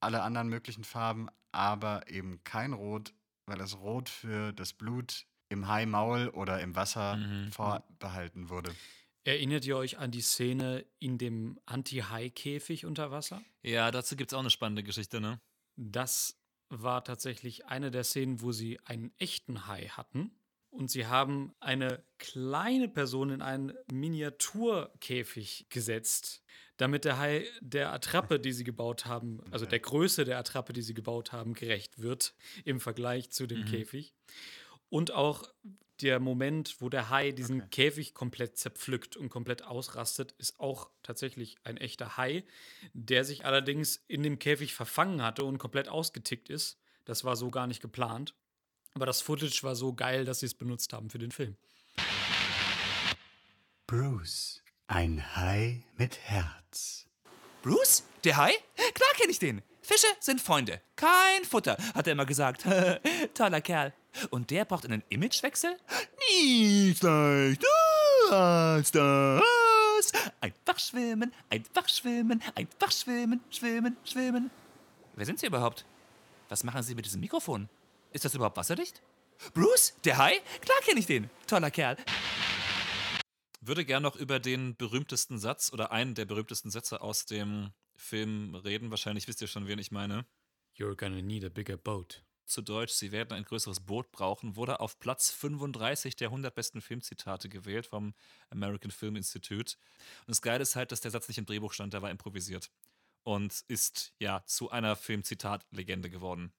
alle 0.00 0.22
anderen 0.22 0.48
möglichen 0.48 0.84
Farben, 0.84 1.28
aber 1.52 2.08
eben 2.08 2.42
kein 2.44 2.72
Rot, 2.72 3.14
weil 3.46 3.58
das 3.58 3.78
Rot 3.78 4.08
für 4.08 4.52
das 4.52 4.72
Blut 4.72 5.26
im 5.48 5.68
Haimaul 5.68 6.28
oder 6.28 6.60
im 6.60 6.74
Wasser 6.74 7.18
vorbehalten 7.52 8.48
wurde. 8.48 8.74
Erinnert 9.24 9.64
ihr 9.64 9.76
euch 9.76 9.98
an 9.98 10.10
die 10.10 10.20
Szene 10.20 10.84
in 10.98 11.16
dem 11.16 11.60
Anti-Hai-Käfig 11.66 12.86
unter 12.86 13.10
Wasser? 13.12 13.40
Ja, 13.62 13.90
dazu 13.90 14.16
gibt 14.16 14.32
es 14.32 14.34
auch 14.34 14.40
eine 14.40 14.50
spannende 14.50 14.82
Geschichte, 14.82 15.20
ne? 15.20 15.40
Das 15.76 16.40
war 16.68 17.04
tatsächlich 17.04 17.66
eine 17.66 17.90
der 17.90 18.02
Szenen, 18.02 18.40
wo 18.40 18.50
sie 18.50 18.80
einen 18.84 19.12
echten 19.18 19.66
Hai 19.66 19.88
hatten. 19.88 20.32
Und 20.72 20.90
sie 20.90 21.06
haben 21.06 21.54
eine 21.60 22.02
kleine 22.18 22.88
Person 22.88 23.28
in 23.28 23.42
einen 23.42 23.74
Miniaturkäfig 23.92 25.66
gesetzt, 25.68 26.42
damit 26.78 27.04
der 27.04 27.18
Hai 27.18 27.46
der 27.60 27.92
Attrappe, 27.92 28.40
die 28.40 28.52
sie 28.52 28.64
gebaut 28.64 29.04
haben, 29.04 29.42
also 29.50 29.66
der 29.66 29.80
Größe 29.80 30.24
der 30.24 30.38
Attrappe, 30.38 30.72
die 30.72 30.80
sie 30.80 30.94
gebaut 30.94 31.30
haben, 31.30 31.52
gerecht 31.52 32.00
wird 32.00 32.34
im 32.64 32.80
Vergleich 32.80 33.30
zu 33.30 33.46
dem 33.46 33.66
Käfig. 33.66 34.14
Und 34.88 35.10
auch 35.10 35.52
der 36.00 36.20
Moment, 36.20 36.76
wo 36.80 36.88
der 36.88 37.10
Hai 37.10 37.32
diesen 37.32 37.68
Käfig 37.68 38.14
komplett 38.14 38.56
zerpflückt 38.56 39.14
und 39.14 39.28
komplett 39.28 39.62
ausrastet, 39.64 40.32
ist 40.38 40.58
auch 40.58 40.88
tatsächlich 41.02 41.58
ein 41.64 41.76
echter 41.76 42.16
Hai, 42.16 42.44
der 42.94 43.24
sich 43.24 43.44
allerdings 43.44 44.02
in 44.08 44.22
dem 44.22 44.38
Käfig 44.38 44.72
verfangen 44.72 45.22
hatte 45.22 45.44
und 45.44 45.58
komplett 45.58 45.88
ausgetickt 45.88 46.48
ist. 46.48 46.80
Das 47.04 47.24
war 47.24 47.36
so 47.36 47.50
gar 47.50 47.66
nicht 47.66 47.82
geplant. 47.82 48.34
Aber 48.94 49.06
das 49.06 49.20
Footage 49.20 49.62
war 49.62 49.74
so 49.74 49.92
geil, 49.92 50.24
dass 50.24 50.40
sie 50.40 50.46
es 50.46 50.54
benutzt 50.54 50.92
haben 50.92 51.10
für 51.10 51.18
den 51.18 51.30
Film. 51.30 51.56
Bruce, 53.86 54.62
ein 54.86 55.36
Hai 55.36 55.82
mit 55.96 56.18
Herz. 56.18 57.06
Bruce? 57.62 58.04
Der 58.24 58.36
Hai? 58.36 58.52
Klar 58.76 59.10
kenne 59.16 59.30
ich 59.32 59.38
den. 59.38 59.62
Fische 59.82 60.06
sind 60.20 60.40
Freunde. 60.40 60.80
Kein 60.96 61.44
Futter, 61.44 61.76
hat 61.94 62.06
er 62.06 62.12
immer 62.12 62.26
gesagt. 62.26 62.64
Toller 63.34 63.60
Kerl. 63.60 63.92
Und 64.30 64.50
der 64.50 64.64
braucht 64.64 64.84
einen 64.84 65.02
Imagewechsel? 65.08 65.76
Nicht 66.30 67.02
leicht 67.02 67.64
als 68.30 68.90
das. 68.92 69.42
Einfach 70.40 70.78
schwimmen, 70.78 71.32
einfach 71.48 71.88
schwimmen, 71.88 72.42
einfach 72.54 72.92
schwimmen, 72.92 73.40
schwimmen, 73.50 73.96
schwimmen. 74.04 74.50
Wer 75.14 75.26
sind 75.26 75.38
Sie 75.38 75.46
überhaupt? 75.46 75.84
Was 76.48 76.64
machen 76.64 76.82
Sie 76.82 76.94
mit 76.94 77.04
diesem 77.06 77.20
Mikrofon? 77.20 77.68
Ist 78.12 78.24
das 78.26 78.34
überhaupt 78.34 78.56
wasserdicht? 78.56 79.02
Bruce? 79.54 79.94
Der 80.04 80.18
Hai? 80.18 80.38
Klar 80.60 80.78
kenne 80.84 81.00
ich 81.00 81.06
den. 81.06 81.30
Toller 81.46 81.70
Kerl. 81.70 81.96
Würde 83.60 83.84
gern 83.84 84.02
noch 84.02 84.16
über 84.16 84.38
den 84.38 84.76
berühmtesten 84.76 85.38
Satz 85.38 85.72
oder 85.72 85.92
einen 85.92 86.14
der 86.14 86.26
berühmtesten 86.26 86.70
Sätze 86.70 87.00
aus 87.00 87.24
dem 87.24 87.70
Film 87.96 88.54
reden. 88.54 88.90
Wahrscheinlich 88.90 89.28
wisst 89.28 89.40
ihr 89.40 89.46
schon, 89.46 89.66
wen 89.66 89.78
ich 89.78 89.90
meine. 89.90 90.26
You're 90.76 90.96
gonna 90.96 91.22
need 91.22 91.44
a 91.44 91.48
bigger 91.48 91.76
boat. 91.76 92.24
Zu 92.44 92.60
Deutsch, 92.60 92.92
Sie 92.92 93.12
werden 93.12 93.32
ein 93.32 93.44
größeres 93.44 93.80
Boot 93.80 94.10
brauchen, 94.10 94.56
wurde 94.56 94.80
auf 94.80 94.98
Platz 94.98 95.30
35 95.30 96.16
der 96.16 96.28
100 96.28 96.54
besten 96.54 96.82
Filmzitate 96.82 97.48
gewählt 97.48 97.86
vom 97.86 98.14
American 98.50 98.90
Film 98.90 99.16
Institute. 99.16 99.76
Und 100.20 100.28
das 100.28 100.42
Geile 100.42 100.62
ist 100.62 100.76
halt, 100.76 100.92
dass 100.92 101.00
der 101.00 101.12
Satz 101.12 101.28
nicht 101.28 101.38
im 101.38 101.46
Drehbuch 101.46 101.72
stand, 101.72 101.94
der 101.94 102.02
war 102.02 102.10
improvisiert. 102.10 102.70
Und 103.22 103.64
ist 103.68 104.12
ja 104.18 104.44
zu 104.44 104.70
einer 104.70 104.96
Filmzitat-Legende 104.96 106.10
geworden. 106.10 106.52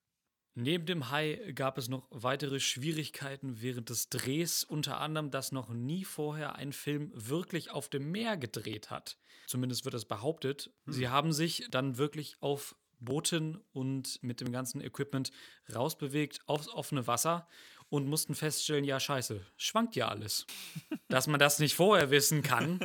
Neben 0.56 0.86
dem 0.86 1.10
Hai 1.10 1.52
gab 1.56 1.80
es 1.80 1.90
noch 1.90 2.08
weitere 2.12 2.60
Schwierigkeiten 2.60 3.62
während 3.62 3.90
des 3.90 4.10
Drehs, 4.10 4.64
unter 4.64 5.00
anderem, 5.00 5.32
dass 5.32 5.52
noch 5.52 5.70
nie 5.70 6.06
vorher 6.06 6.56
ein 6.56 6.74
Film 6.74 7.12
wirklich 7.16 7.72
auf 7.72 7.90
dem 7.90 8.12
Meer 8.12 8.38
gedreht 8.38 8.92
hat. 8.92 9.18
Zumindest 9.48 9.84
wird 9.84 9.96
das 9.96 10.06
behauptet. 10.06 10.72
Sie 10.86 11.10
haben 11.10 11.34
sich 11.34 11.68
dann 11.72 11.98
wirklich 11.98 12.38
auf 12.40 12.76
Booten 13.00 13.58
und 13.72 14.22
mit 14.22 14.42
dem 14.42 14.52
ganzen 14.52 14.80
Equipment 14.80 15.32
rausbewegt 15.74 16.42
aufs 16.46 16.70
offene 16.70 17.08
Wasser 17.08 17.48
und 17.90 18.08
mussten 18.08 18.36
feststellen, 18.36 18.86
ja 18.86 19.00
scheiße, 19.00 19.46
schwankt 19.58 19.96
ja 19.96 20.08
alles. 20.08 20.46
Dass 21.10 21.28
man 21.28 21.40
das 21.40 21.60
nicht 21.60 21.76
vorher 21.76 22.12
wissen 22.12 22.44
kann, 22.44 22.80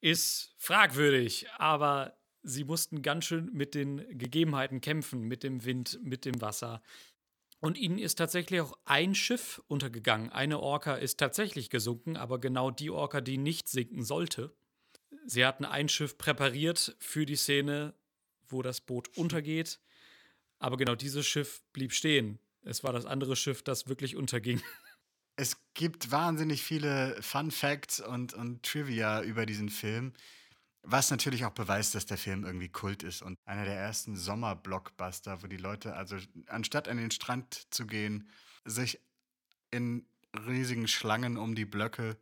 ist 0.00 0.54
fragwürdig, 0.58 1.46
aber 1.58 2.17
sie 2.48 2.64
mussten 2.64 3.02
ganz 3.02 3.26
schön 3.26 3.50
mit 3.52 3.74
den 3.74 4.18
Gegebenheiten 4.18 4.80
kämpfen, 4.80 5.22
mit 5.22 5.42
dem 5.42 5.64
Wind, 5.64 5.98
mit 6.02 6.24
dem 6.24 6.40
Wasser. 6.40 6.82
Und 7.60 7.76
ihnen 7.76 7.98
ist 7.98 8.16
tatsächlich 8.16 8.60
auch 8.60 8.78
ein 8.84 9.14
Schiff 9.14 9.62
untergegangen. 9.66 10.30
Eine 10.30 10.60
Orca 10.60 10.94
ist 10.94 11.18
tatsächlich 11.18 11.70
gesunken, 11.70 12.16
aber 12.16 12.40
genau 12.40 12.70
die 12.70 12.90
Orca, 12.90 13.20
die 13.20 13.36
nicht 13.36 13.68
sinken 13.68 14.04
sollte. 14.04 14.54
Sie 15.26 15.44
hatten 15.44 15.64
ein 15.64 15.88
Schiff 15.88 16.16
präpariert 16.16 16.96
für 17.00 17.26
die 17.26 17.36
Szene, 17.36 17.94
wo 18.48 18.62
das 18.62 18.80
Boot 18.80 19.16
untergeht. 19.16 19.80
Aber 20.58 20.76
genau 20.76 20.94
dieses 20.94 21.26
Schiff 21.26 21.62
blieb 21.72 21.92
stehen. 21.92 22.38
Es 22.62 22.82
war 22.84 22.92
das 22.92 23.06
andere 23.06 23.36
Schiff, 23.36 23.62
das 23.62 23.88
wirklich 23.88 24.16
unterging. 24.16 24.60
Es 25.40 25.56
gibt 25.74 26.10
wahnsinnig 26.10 26.64
viele 26.64 27.16
Fun 27.22 27.52
Facts 27.52 28.00
und, 28.00 28.34
und 28.34 28.64
Trivia 28.64 29.22
über 29.22 29.46
diesen 29.46 29.68
Film, 29.68 30.12
was 30.82 31.10
natürlich 31.10 31.44
auch 31.44 31.52
beweist, 31.52 31.94
dass 31.94 32.06
der 32.06 32.18
Film 32.18 32.44
irgendwie 32.44 32.68
Kult 32.68 33.02
ist 33.02 33.22
und 33.22 33.36
einer 33.44 33.64
der 33.64 33.76
ersten 33.76 34.16
Sommerblockbuster, 34.16 35.42
wo 35.42 35.46
die 35.46 35.56
Leute 35.56 35.94
also 35.94 36.16
anstatt 36.46 36.88
an 36.88 36.96
den 36.96 37.10
Strand 37.10 37.66
zu 37.70 37.86
gehen, 37.86 38.28
sich 38.64 39.00
in 39.70 40.06
riesigen 40.46 40.88
Schlangen 40.88 41.36
um 41.36 41.54
die 41.54 41.64
Blöcke 41.64 42.16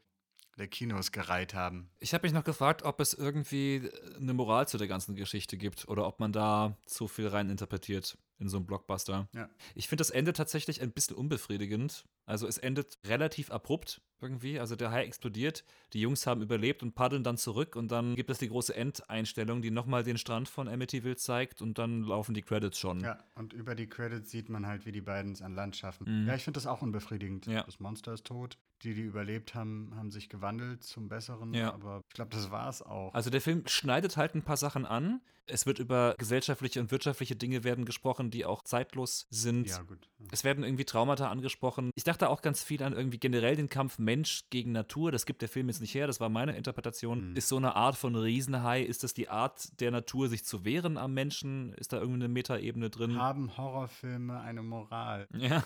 der 0.58 0.68
Kinos 0.68 1.12
gereiht 1.12 1.54
haben. 1.54 1.90
Ich 2.00 2.14
habe 2.14 2.26
mich 2.26 2.32
noch 2.32 2.44
gefragt, 2.44 2.82
ob 2.82 3.00
es 3.00 3.12
irgendwie 3.12 3.90
eine 4.16 4.32
Moral 4.32 4.66
zu 4.66 4.78
der 4.78 4.88
ganzen 4.88 5.14
Geschichte 5.14 5.58
gibt 5.58 5.86
oder 5.88 6.06
ob 6.06 6.18
man 6.18 6.32
da 6.32 6.76
zu 6.86 7.08
viel 7.08 7.28
rein 7.28 7.50
interpretiert 7.50 8.16
in 8.38 8.48
so 8.48 8.56
einem 8.56 8.66
Blockbuster. 8.66 9.28
Ja. 9.34 9.48
Ich 9.74 9.88
finde 9.88 10.00
das 10.00 10.10
Ende 10.10 10.32
tatsächlich 10.32 10.80
ein 10.80 10.92
bisschen 10.92 11.16
unbefriedigend. 11.16 12.04
Also 12.26 12.46
es 12.46 12.58
endet 12.58 12.98
relativ 13.06 13.50
abrupt 13.50 14.02
irgendwie. 14.20 14.58
Also 14.58 14.76
der 14.76 14.90
Hai 14.90 15.04
explodiert, 15.04 15.64
die 15.92 16.00
Jungs 16.00 16.26
haben 16.26 16.42
überlebt 16.42 16.82
und 16.82 16.94
paddeln 16.94 17.22
dann 17.22 17.36
zurück 17.36 17.76
und 17.76 17.90
dann 17.92 18.14
gibt 18.14 18.30
es 18.30 18.38
die 18.38 18.48
große 18.48 18.74
Endeinstellung, 18.74 19.62
die 19.62 19.70
nochmal 19.70 20.02
den 20.04 20.18
Strand 20.18 20.48
von 20.48 20.68
Amityville 20.68 21.16
zeigt 21.16 21.62
und 21.62 21.78
dann 21.78 22.02
laufen 22.02 22.34
die 22.34 22.42
Credits 22.42 22.78
schon. 22.78 23.00
Ja, 23.00 23.18
und 23.34 23.52
über 23.52 23.74
die 23.74 23.86
Credits 23.86 24.30
sieht 24.30 24.48
man 24.48 24.66
halt, 24.66 24.86
wie 24.86 24.92
die 24.92 25.00
beiden 25.00 25.32
es 25.32 25.42
an 25.42 25.54
Land 25.54 25.76
schaffen. 25.76 26.26
Ja, 26.26 26.34
ich 26.34 26.44
finde 26.44 26.58
das 26.58 26.66
auch 26.66 26.82
unbefriedigend. 26.82 27.46
Ja. 27.46 27.62
Das 27.64 27.78
Monster 27.78 28.14
ist 28.14 28.26
tot. 28.26 28.58
Die, 28.82 28.94
die 28.94 29.02
überlebt 29.02 29.54
haben, 29.54 29.92
haben 29.96 30.10
sich 30.10 30.28
gewandelt 30.28 30.82
zum 30.82 31.08
Besseren. 31.08 31.54
Ja. 31.54 31.72
Aber 31.72 32.02
ich 32.08 32.14
glaube, 32.14 32.30
das 32.30 32.50
war 32.50 32.68
es 32.68 32.82
auch. 32.82 33.14
Also 33.14 33.30
der 33.30 33.40
Film 33.40 33.62
schneidet 33.66 34.16
halt 34.16 34.34
ein 34.34 34.42
paar 34.42 34.56
Sachen 34.58 34.84
an. 34.84 35.20
Es 35.48 35.64
wird 35.64 35.78
über 35.78 36.14
gesellschaftliche 36.18 36.80
und 36.80 36.90
wirtschaftliche 36.90 37.36
Dinge 37.36 37.62
werden 37.62 37.84
gesprochen, 37.84 38.30
die 38.30 38.44
auch 38.44 38.62
zeitlos 38.62 39.28
sind. 39.30 39.68
ja, 39.68 39.80
gut. 39.82 40.08
Es 40.32 40.42
werden 40.42 40.64
irgendwie 40.64 40.84
Traumata 40.84 41.30
angesprochen. 41.30 41.90
Ich 41.94 42.02
dachte 42.02 42.15
auch 42.22 42.42
ganz 42.42 42.62
viel 42.62 42.82
an 42.82 42.92
irgendwie 42.92 43.18
generell 43.18 43.56
den 43.56 43.68
Kampf 43.68 43.98
Mensch 43.98 44.44
gegen 44.50 44.72
Natur. 44.72 45.12
Das 45.12 45.26
gibt 45.26 45.42
der 45.42 45.48
Film 45.48 45.68
jetzt 45.68 45.80
nicht 45.80 45.94
her, 45.94 46.06
das 46.06 46.20
war 46.20 46.28
meine 46.28 46.56
Interpretation. 46.56 47.36
Ist 47.36 47.48
so 47.48 47.56
eine 47.56 47.76
Art 47.76 47.96
von 47.96 48.16
Riesenhai, 48.16 48.82
ist 48.82 49.04
das 49.04 49.14
die 49.14 49.28
Art 49.28 49.80
der 49.80 49.90
Natur, 49.90 50.28
sich 50.28 50.44
zu 50.44 50.64
wehren 50.64 50.96
am 50.96 51.14
Menschen? 51.14 51.72
Ist 51.74 51.92
da 51.92 51.98
irgendwie 51.98 52.24
eine 52.24 52.28
Metaebene 52.28 52.90
drin? 52.90 53.18
Haben 53.18 53.56
Horrorfilme 53.56 54.40
eine 54.40 54.62
Moral? 54.62 55.28
Ja. 55.36 55.62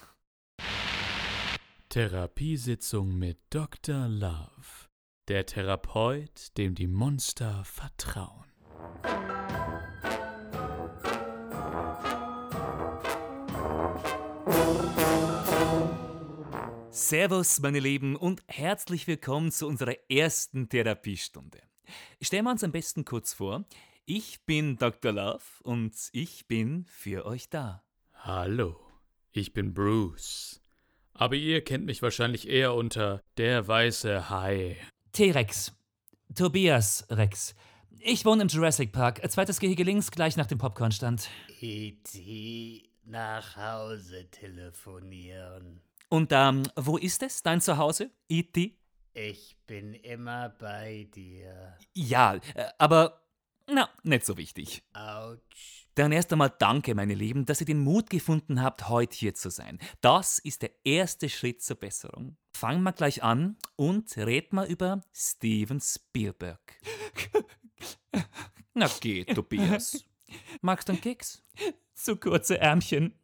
Therapiesitzung 1.88 3.18
mit 3.18 3.38
Dr. 3.50 4.06
Love. 4.08 4.88
Der 5.28 5.46
Therapeut, 5.46 6.56
dem 6.56 6.74
die 6.74 6.86
Monster 6.86 7.64
vertrauen. 7.64 8.46
Servus, 17.10 17.58
meine 17.58 17.80
Lieben, 17.80 18.14
und 18.14 18.40
herzlich 18.46 19.08
willkommen 19.08 19.50
zu 19.50 19.66
unserer 19.66 19.96
ersten 20.08 20.68
Therapiestunde. 20.68 21.58
Stellen 22.22 22.44
wir 22.44 22.52
uns 22.52 22.62
am 22.62 22.70
besten 22.70 23.04
kurz 23.04 23.32
vor. 23.32 23.64
Ich 24.06 24.46
bin 24.46 24.76
Dr. 24.76 25.10
Love 25.10 25.42
und 25.64 25.92
ich 26.12 26.46
bin 26.46 26.84
für 26.84 27.26
euch 27.26 27.48
da. 27.50 27.82
Hallo, 28.14 28.76
ich 29.32 29.52
bin 29.52 29.74
Bruce. 29.74 30.62
Aber 31.12 31.34
ihr 31.34 31.64
kennt 31.64 31.84
mich 31.84 32.00
wahrscheinlich 32.00 32.46
eher 32.46 32.74
unter 32.74 33.24
der 33.38 33.66
weiße 33.66 34.30
Hai. 34.30 34.76
T-Rex. 35.10 35.76
Tobias 36.36 37.08
Rex. 37.10 37.56
Ich 37.98 38.24
wohne 38.24 38.42
im 38.42 38.48
Jurassic 38.48 38.92
Park. 38.92 39.28
Zweites 39.32 39.58
Gehege 39.58 39.82
links, 39.82 40.12
gleich 40.12 40.36
nach 40.36 40.46
dem 40.46 40.58
Popcornstand. 40.58 41.28
E.T. 41.60 42.88
nach 43.04 43.56
Hause 43.56 44.28
telefonieren. 44.30 45.80
Und 46.10 46.30
ähm, 46.32 46.64
wo 46.74 46.98
ist 46.98 47.22
es, 47.22 47.42
dein 47.42 47.60
Zuhause? 47.60 48.10
E.T.? 48.28 48.76
Ich 49.14 49.56
bin 49.66 49.94
immer 49.94 50.48
bei 50.48 51.08
dir. 51.14 51.78
Ja, 51.94 52.34
äh, 52.54 52.66
aber 52.78 53.22
na, 53.68 53.88
nicht 54.02 54.26
so 54.26 54.36
wichtig. 54.36 54.82
Autsch. 54.92 55.86
Dann 55.94 56.10
erst 56.10 56.32
einmal 56.32 56.52
danke, 56.58 56.96
meine 56.96 57.14
Lieben, 57.14 57.46
dass 57.46 57.60
ihr 57.60 57.66
den 57.66 57.78
Mut 57.78 58.10
gefunden 58.10 58.60
habt, 58.60 58.88
heute 58.88 59.16
hier 59.16 59.34
zu 59.34 59.50
sein. 59.50 59.78
Das 60.00 60.40
ist 60.40 60.62
der 60.62 60.72
erste 60.84 61.28
Schritt 61.28 61.62
zur 61.62 61.76
Besserung. 61.76 62.36
Fangen 62.56 62.82
wir 62.82 62.92
gleich 62.92 63.22
an 63.22 63.56
und 63.76 64.16
reden 64.16 64.56
wir 64.56 64.66
über 64.66 65.02
Steven 65.12 65.80
Spielberg. 65.80 66.60
Na 68.74 68.88
geht, 69.00 69.32
Tobias. 69.34 70.04
Magst 70.60 70.88
du 70.88 70.92
einen 70.92 71.02
Keks? 71.02 71.42
Zu 71.94 72.16
kurze 72.16 72.58
Ärmchen. 72.58 73.19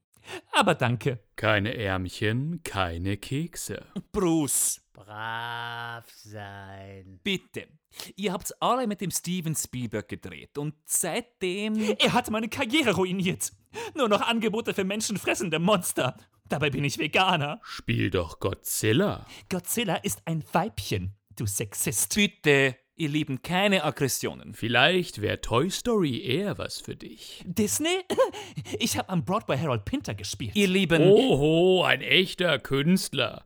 Aber 0.53 0.75
danke. 0.75 1.21
Keine 1.37 1.75
Ärmchen, 1.77 2.63
keine 2.65 3.17
Kekse. 3.17 3.85
Bruce, 4.13 4.81
Brav 4.93 6.05
sein. 6.11 7.21
bitte. 7.23 7.69
Ihr 8.17 8.33
habt's 8.33 8.53
alle 8.61 8.87
mit 8.87 9.01
dem 9.01 9.11
Steven 9.11 9.55
Spielberg 9.55 10.09
gedreht 10.09 10.59
und 10.59 10.75
seitdem. 10.85 11.77
Er 11.99 12.13
hat 12.13 12.31
meine 12.31 12.49
Karriere 12.49 12.95
ruiniert. 12.95 13.53
Nur 13.95 14.09
noch 14.09 14.21
Angebote 14.23 14.75
für 14.75 14.85
menschenfressende 14.85 15.59
Monster. 15.59 16.17
Dabei 16.49 16.71
bin 16.71 16.85
ich 16.85 16.99
Veganer. 16.99 17.61
Spiel 17.63 18.11
doch 18.11 18.39
Godzilla. 18.41 19.27
Godzilla 19.49 19.97
ist 19.97 20.23
ein 20.27 20.45
Weibchen, 20.53 21.15
du 21.37 21.47
Sexist. 21.47 22.15
Bitte, 22.15 22.77
ihr 22.97 23.09
Lieben, 23.09 23.43
keine 23.43 23.85
Aggressionen. 23.85 24.55
Vielleicht 24.55 25.21
wäre 25.21 25.41
Toy 25.41 25.71
Story 25.71 26.23
eher 26.23 26.59
was 26.59 26.81
für 26.81 26.97
dich. 26.97 27.45
Disney? 27.47 27.89
Ich 28.79 28.99
habe 28.99 29.09
am 29.11 29.25
Broadway 29.25 29.59
Harold 29.59 29.85
Pinter 29.85 30.15
gespielt. 30.15 30.57
Ihr 30.57 30.69
Lieben. 30.69 31.03
Oho, 31.03 31.85
ein 31.85 32.01
echter 32.03 32.59
Künstler. 32.59 33.45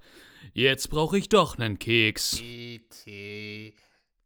Jetzt 0.53 0.89
brauche 0.89 1.19
ich 1.19 1.29
doch 1.29 1.59
nen 1.59 1.79
Keks. 1.79 2.41
E.T. 2.43 3.75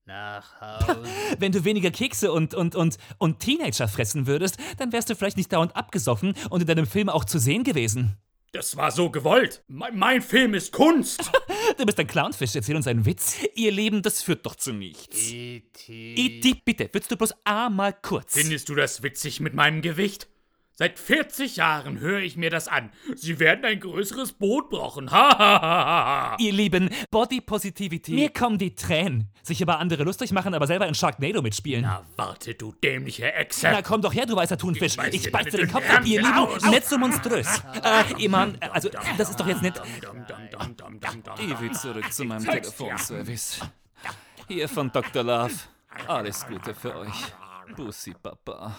nach 0.05 0.61
Hause. 0.61 1.05
Wenn 1.39 1.53
du 1.53 1.65
weniger 1.65 1.91
Kekse 1.91 2.33
und, 2.33 2.55
und, 2.55 2.75
und, 2.75 2.97
und 3.19 3.41
Teenager 3.41 3.89
fressen 3.89 4.27
würdest, 4.27 4.57
dann 4.79 4.93
wärst 4.93 5.11
du 5.11 5.17
vielleicht 5.17 5.37
nicht 5.37 5.53
dauernd 5.53 5.75
abgesoffen 5.77 6.35
und 6.51 6.61
in 6.61 6.67
deinem 6.67 6.87
Film 6.87 7.09
auch 7.09 7.25
zu 7.25 7.39
sehen 7.39 7.65
gewesen. 7.65 8.17
Das 8.55 8.77
war 8.77 8.93
so 8.93 9.11
gewollt. 9.11 9.65
Mein, 9.67 9.99
mein 9.99 10.23
Film 10.23 10.55
ist 10.55 10.73
Kunst. 10.73 11.31
Du 11.77 11.85
bist 11.87 11.99
ein 11.99 12.07
Clownfisch, 12.07 12.55
erzähl 12.55 12.77
uns 12.77 12.87
einen 12.87 13.05
Witz. 13.05 13.37
Ihr 13.55 13.73
Leben, 13.73 14.03
das 14.03 14.23
führt 14.23 14.47
doch 14.47 14.55
zu 14.55 14.73
nichts. 14.73 15.33
E.T. 15.33 16.15
Iti, 16.15 16.55
bitte, 16.63 16.89
würdest 16.93 17.11
du 17.11 17.17
bloß 17.17 17.35
einmal 17.43 17.95
kurz. 18.01 18.35
Findest 18.35 18.69
du 18.69 18.75
das 18.75 19.03
witzig 19.03 19.41
mit 19.41 19.55
meinem 19.55 19.83
Gewicht? 19.83 20.29
Seit 20.77 20.99
40 20.99 21.55
Jahren 21.55 22.01
höre 22.01 22.19
ich 22.19 22.37
mir 22.37 22.51
das 22.51 22.67
an. 22.67 22.91
Sie 23.15 23.39
werden 23.39 23.65
ein 23.65 23.79
größeres 23.79 24.33
Boot 24.33 24.71
brauchen. 24.71 25.09
Ha 25.09 25.39
ha 25.39 25.61
ha 25.61 26.33
ha. 26.33 26.37
Ihr 26.41 26.53
Lieben, 26.53 26.91
Body 27.13 27.41
Positivity. 27.41 28.13
Mir 28.13 28.31
kommen 28.31 28.59
die 28.59 28.75
Tränen. 28.75 29.29
Sich 29.45 29.61
über 29.61 29.79
andere 29.79 30.03
lustig 30.03 30.33
machen, 30.33 30.53
aber 30.53 30.67
selber 30.67 30.89
in 30.89 30.97
Sharknado 30.97 31.43
mitspielen. 31.43 31.83
Na 31.83 32.03
warte, 32.17 32.55
du 32.55 32.73
dämliche 32.73 33.33
Echse. 33.33 33.69
Na 33.71 33.83
komm 33.83 34.03
doch 34.03 34.13
her, 34.13 34.27
du 34.27 34.35
weißer 34.35 34.59
Thunfisch. 34.59 34.97
beiß 34.97 35.15
Ich 35.15 35.31
beiß 35.31 35.45
dir 35.45 35.59
den 35.59 35.71
Kopf 35.71 35.89
ab, 35.89 36.05
ihr 36.07 36.21
Lieben. 36.21 36.39
aus. 36.39 36.65
Nicht 36.65 36.87
so 36.87 36.99
monströs. 36.99 37.47
äh, 37.85 38.21
ihr 38.21 38.31
Mann, 38.31 38.59
also, 38.73 38.89
das 39.17 39.31
ist 39.31 39.39
doch 39.39 39.47
jetzt 39.47 39.63
nicht... 39.63 39.81
Ich 41.39 41.61
will 41.61 41.71
zurück 41.71 42.13
zu 42.13 42.25
meinem 42.25 42.45
Telefonservice. 42.45 43.61
Hier 44.49 44.69
von 44.69 44.91
Dr. 44.91 45.23
Love. 45.23 45.55
Alles 46.09 46.45
Gute 46.49 46.75
für 46.75 46.97
euch. 46.97 47.33
Bussi, 47.77 48.13
Papa. 48.21 48.77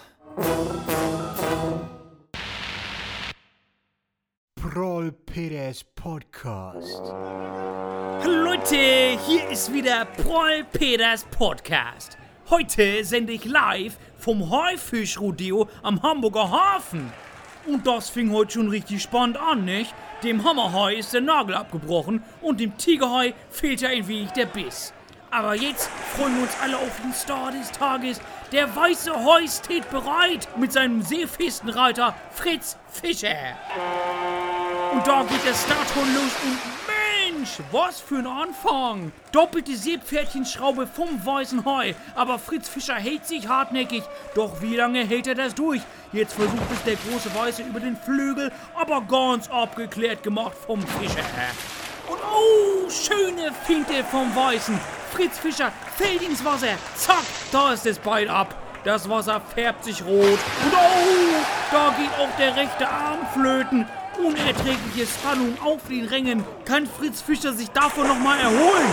Prol 4.76 5.14
Peters 5.14 5.86
Podcast. 5.96 7.02
Hallo 7.02 8.44
Leute, 8.44 9.18
hier 9.26 9.50
ist 9.50 9.74
wieder 9.74 10.04
Proll 10.04 10.66
Peters 10.70 11.24
Podcast. 11.32 12.18
Heute 12.50 13.06
sende 13.06 13.32
ich 13.32 13.46
live 13.46 13.98
vom 14.18 14.52
Haifischrodeo 14.52 15.70
am 15.82 16.04
Hamburger 16.04 16.52
Hafen. 16.52 17.10
Und 17.66 17.88
das 17.88 18.10
fing 18.10 18.34
heute 18.34 18.52
schon 18.52 18.68
richtig 18.68 19.02
spannend 19.02 19.38
an, 19.38 19.64
nicht? 19.64 19.96
Dem 20.24 20.44
Hammerhai 20.44 20.96
ist 20.96 21.14
der 21.14 21.22
Nagel 21.22 21.56
abgebrochen 21.56 22.22
und 22.42 22.60
dem 22.60 22.78
Tigerhai 22.78 23.34
fehlt 23.50 23.80
ja 23.80 23.88
ein 23.88 24.06
wenig 24.10 24.32
der 24.32 24.48
Biss. 24.48 24.92
Aber 25.32 25.56
jetzt 25.56 25.90
freuen 26.18 26.36
wir 26.36 26.44
uns 26.44 26.58
alle 26.62 26.78
auf 26.78 27.02
den 27.02 27.14
Star 27.14 27.52
des 27.52 27.72
Tages. 27.72 28.20
Der 28.52 28.76
weiße 28.76 29.14
Hai 29.14 29.48
steht 29.48 29.90
bereit 29.90 30.50
mit 30.58 30.74
seinem 30.74 31.02
Seefestenreiter 31.02 32.14
Fritz 32.32 32.78
Fischer. 32.90 33.56
Und 34.96 35.06
da 35.06 35.24
geht 35.24 35.44
der 35.46 35.54
Startton 35.54 36.16
los 36.16 36.32
und 36.46 36.58
Mensch, 37.36 37.60
was 37.70 38.00
für 38.00 38.16
ein 38.16 38.28
Anfang! 38.28 39.12
Doppelte 39.34 39.76
Seepferdchenschraube 39.76 40.88
vom 40.88 41.24
weißen 41.26 41.66
Hai, 41.66 41.96
aber 42.16 42.40
Fritz 42.40 42.70
Fischer 42.70 42.96
hält 42.96 43.28
sich 43.28 43.46
hartnäckig. 43.46 44.04
Doch 44.36 44.62
wie 44.62 44.78
lange 44.78 45.06
hält 45.06 45.28
er 45.28 45.36
das 45.36 45.54
durch? 45.54 45.82
Jetzt 46.14 46.36
versucht 46.36 46.72
es 46.74 46.82
der 46.84 46.96
große 46.96 47.36
Weiße 47.36 47.64
über 47.64 47.82
den 47.82 47.98
Flügel, 47.98 48.54
aber 48.74 49.02
ganz 49.02 49.50
abgeklärt 49.50 50.24
gemacht 50.24 50.56
vom 50.66 50.80
Fischer. 50.82 51.26
Und 52.08 52.20
oh, 52.32 52.90
schöne 52.90 53.52
Finte 53.66 54.02
vom 54.10 54.34
Weißen. 54.34 54.80
Fritz 55.12 55.38
Fischer 55.38 55.74
fällt 55.98 56.22
ins 56.22 56.46
Wasser. 56.46 56.78
Zack, 56.96 57.26
da 57.52 57.74
ist 57.74 57.86
das 57.86 58.00
Bein 58.00 58.30
ab. 58.30 58.56
Das 58.86 59.10
Wasser 59.10 59.42
färbt 59.54 59.84
sich 59.84 60.02
rot. 60.06 60.24
Und 60.24 60.74
oh, 60.74 61.44
da 61.70 61.94
geht 61.98 62.12
auch 62.18 62.38
der 62.38 62.56
rechte 62.56 62.88
Arm 62.88 63.28
flöten. 63.34 63.86
Unerträgliche 64.18 65.06
Spannung 65.08 65.58
auf 65.64 65.82
den 65.90 66.06
Rängen. 66.06 66.44
Kann 66.66 66.88
Fritz 66.88 67.22
Fischer 67.22 67.54
sich 67.54 67.70
davon 67.72 68.08
nochmal 68.08 68.40
erholen? 68.40 68.90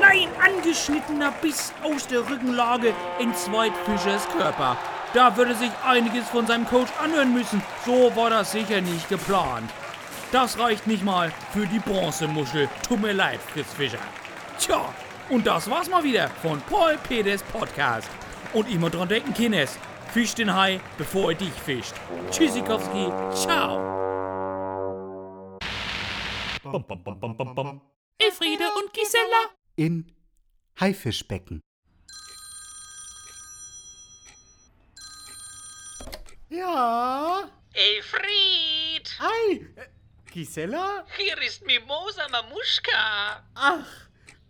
Nein, 0.00 0.28
angeschnittener 0.44 1.32
Biss 1.42 1.72
aus 1.82 2.06
der 2.06 2.20
Rückenlage 2.20 2.94
in 3.18 3.34
Zweit 3.34 3.72
Fischers 3.84 4.28
Körper. 4.36 4.76
Da 5.12 5.36
würde 5.36 5.54
sich 5.54 5.70
einiges 5.84 6.28
von 6.28 6.46
seinem 6.46 6.66
Coach 6.66 6.90
anhören 7.02 7.34
müssen. 7.34 7.62
So 7.84 8.14
war 8.14 8.30
das 8.30 8.52
sicher 8.52 8.80
nicht 8.80 9.08
geplant. 9.08 9.70
Das 10.32 10.58
reicht 10.58 10.86
nicht 10.86 11.04
mal 11.04 11.32
für 11.52 11.66
die 11.66 11.80
Bronzemuschel. 11.80 12.68
Tut 12.86 13.00
mir 13.00 13.12
leid, 13.12 13.40
Fritz 13.52 13.72
Fischer. 13.72 13.98
Tja, 14.58 14.80
und 15.28 15.46
das 15.46 15.68
war's 15.68 15.88
mal 15.88 16.04
wieder 16.04 16.28
von 16.42 16.60
Paul 16.62 16.96
Peters 17.08 17.42
Podcast. 17.42 18.08
Und 18.52 18.70
immer 18.70 18.90
dran 18.90 19.08
denken, 19.08 19.34
Kines. 19.34 19.76
Fisch 20.12 20.34
den 20.34 20.54
Hai, 20.54 20.80
bevor 20.98 21.30
er 21.30 21.36
dich 21.36 21.52
fischt. 21.52 21.94
Tschüssikowski, 22.30 23.12
ciao. 23.34 24.09
Elfriede 28.18 28.64
und 28.78 28.92
Gisela. 28.92 29.50
In 29.76 30.12
Haifischbecken. 30.78 31.60
Ja. 36.48 37.50
Elfried, 37.72 39.08
Hi. 39.20 39.66
Äh, 39.76 39.86
Gisela? 40.32 41.06
hier 41.16 41.40
ist 41.42 41.64
Mimosa 41.64 42.28
Mamuschka. 42.28 43.44
Ach, 43.54 43.86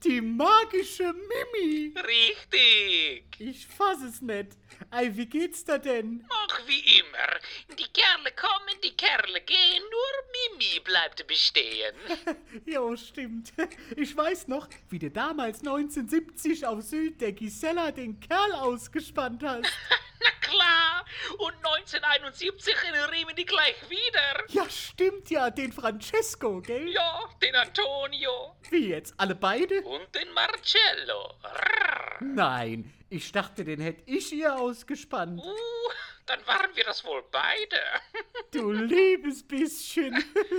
die 0.03 0.21
magische 0.21 1.13
Mimi. 1.13 1.95
Richtig. 1.99 3.27
Ich 3.39 3.67
fass 3.67 4.03
es 4.03 4.23
nicht. 4.23 4.57
Ei, 4.91 5.11
wie 5.15 5.27
geht's 5.27 5.65
da 5.65 5.79
denn? 5.79 6.25
Ach, 6.31 6.61
wie 6.67 6.99
immer. 6.99 7.77
Die 7.79 7.87
Kerle 7.93 8.33
kommen, 8.33 8.81
die 8.83 8.97
Kerle 8.97 9.41
gehen, 9.43 9.83
nur 9.91 10.59
Mimi 10.59 10.81
bleibt 10.81 11.27
bestehen. 11.27 11.95
Jo, 12.67 12.97
stimmt. 12.97 13.53
Ich 13.97 14.17
weiß 14.17 14.49
noch, 14.49 14.69
wie 14.89 14.99
du 14.99 15.11
damals 15.11 15.61
1970 15.61 16.67
auf 16.67 16.83
Süd 16.83 17.21
der 17.21 17.33
Gisela 17.33 17.91
den 17.93 18.19
Kerl 18.21 18.53
ausgespannt 18.55 19.43
hast. 19.43 19.65
Na 20.23 20.31
klar. 20.41 21.05
Und 21.39 21.55
1971 21.65 22.75
in 22.89 22.95
Rimini 22.95 23.45
gleich 23.45 23.77
wieder. 23.89 24.45
Ja, 24.49 24.69
stimmt 24.69 25.31
ja, 25.31 25.51
den 25.51 25.73
Francesco, 25.73 26.61
gell? 26.61 26.89
Ja, 26.89 27.29
den 27.43 27.55
Antonio 27.55 28.57
Wie 28.71 28.89
jetzt, 28.89 29.15
alle 29.17 29.35
beide? 29.35 29.83
und 29.83 30.15
den 30.15 30.33
Marcello. 30.33 31.35
Rrr. 31.45 32.19
Nein, 32.25 32.93
ich 33.11 33.33
dachte, 33.33 33.65
den 33.65 33.81
hätte 33.81 34.03
ich 34.07 34.29
hier 34.29 34.57
ausgespannt. 34.57 35.41
Uh, 35.41 35.91
dann 36.27 36.47
waren 36.47 36.75
wir 36.75 36.85
das 36.85 37.05
wohl 37.05 37.23
beide. 37.31 37.77
Du 38.53 38.73
liebes 38.73 39.45
bisschen. 39.45 40.13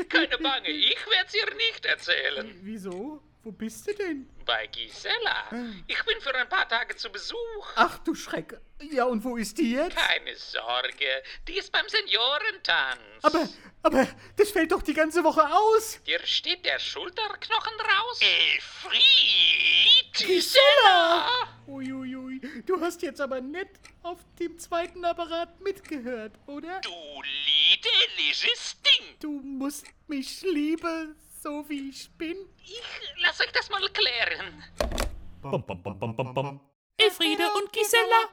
Keine 0.08 0.38
Bange, 0.38 0.70
ich 0.70 0.98
werd's 1.10 1.36
ihr 1.36 1.54
nicht 1.56 1.86
erzählen. 1.86 2.58
Wieso? 2.62 3.22
Wo 3.44 3.52
bist 3.52 3.88
du 3.88 3.94
denn? 3.96 4.30
Bei 4.46 4.68
Gisela. 4.68 5.50
Ich 5.88 6.04
bin 6.06 6.22
für 6.22 6.36
ein 6.36 6.48
paar 6.48 6.68
Tage 6.68 6.96
zu 6.96 7.12
Besuch. 7.12 7.38
Ach 7.76 7.98
du 8.00 8.14
Schreck. 8.14 8.60
Ja, 8.92 9.06
und 9.06 9.24
wo 9.24 9.36
ist 9.36 9.58
die 9.58 9.72
jetzt? 9.72 9.96
Keine 9.96 10.36
Sorge, 10.36 11.24
die 11.48 11.58
ist 11.58 11.72
beim 11.72 11.88
Seniorentanz. 11.90 13.00
Aber, 13.24 13.50
aber, 13.82 14.08
das 14.38 14.52
fällt 14.52 14.72
doch 14.72 14.84
die 14.84 14.94
ganze 14.94 15.24
Woche 15.24 15.44
aus. 15.52 16.00
Dir 16.06 16.20
steht 16.24 16.66
der 16.66 16.78
Schulterknochen 16.78 17.74
raus? 17.80 18.20
Elfried! 18.22 20.14
Gisela! 20.14 21.48
Uiuiui, 21.68 22.42
du 22.66 22.80
hast 22.80 23.02
jetzt 23.02 23.22
aber 23.22 23.42
nicht 23.42 23.70
auf 24.04 24.20
dem 24.40 24.58
zweiten 24.60 25.04
Apparat 25.06 25.60
mitgehört, 25.62 26.34
oder? 26.48 26.80
Du 26.82 26.92
liederliches 26.92 28.78
Ding! 28.82 29.16
Du 29.20 29.32
musst 29.42 29.86
mich 30.08 30.42
lieben, 30.42 31.16
so 31.42 31.68
wie 31.70 31.90
ich 31.90 32.10
bin. 32.18 32.38
Ich 32.64 32.82
lass 33.24 33.40
euch 33.42 33.52
das 33.52 33.70
mal 33.70 33.82
klären. 33.90 34.64
Elfriede 36.98 37.44
und 37.58 37.74
Gisela. 37.74 38.30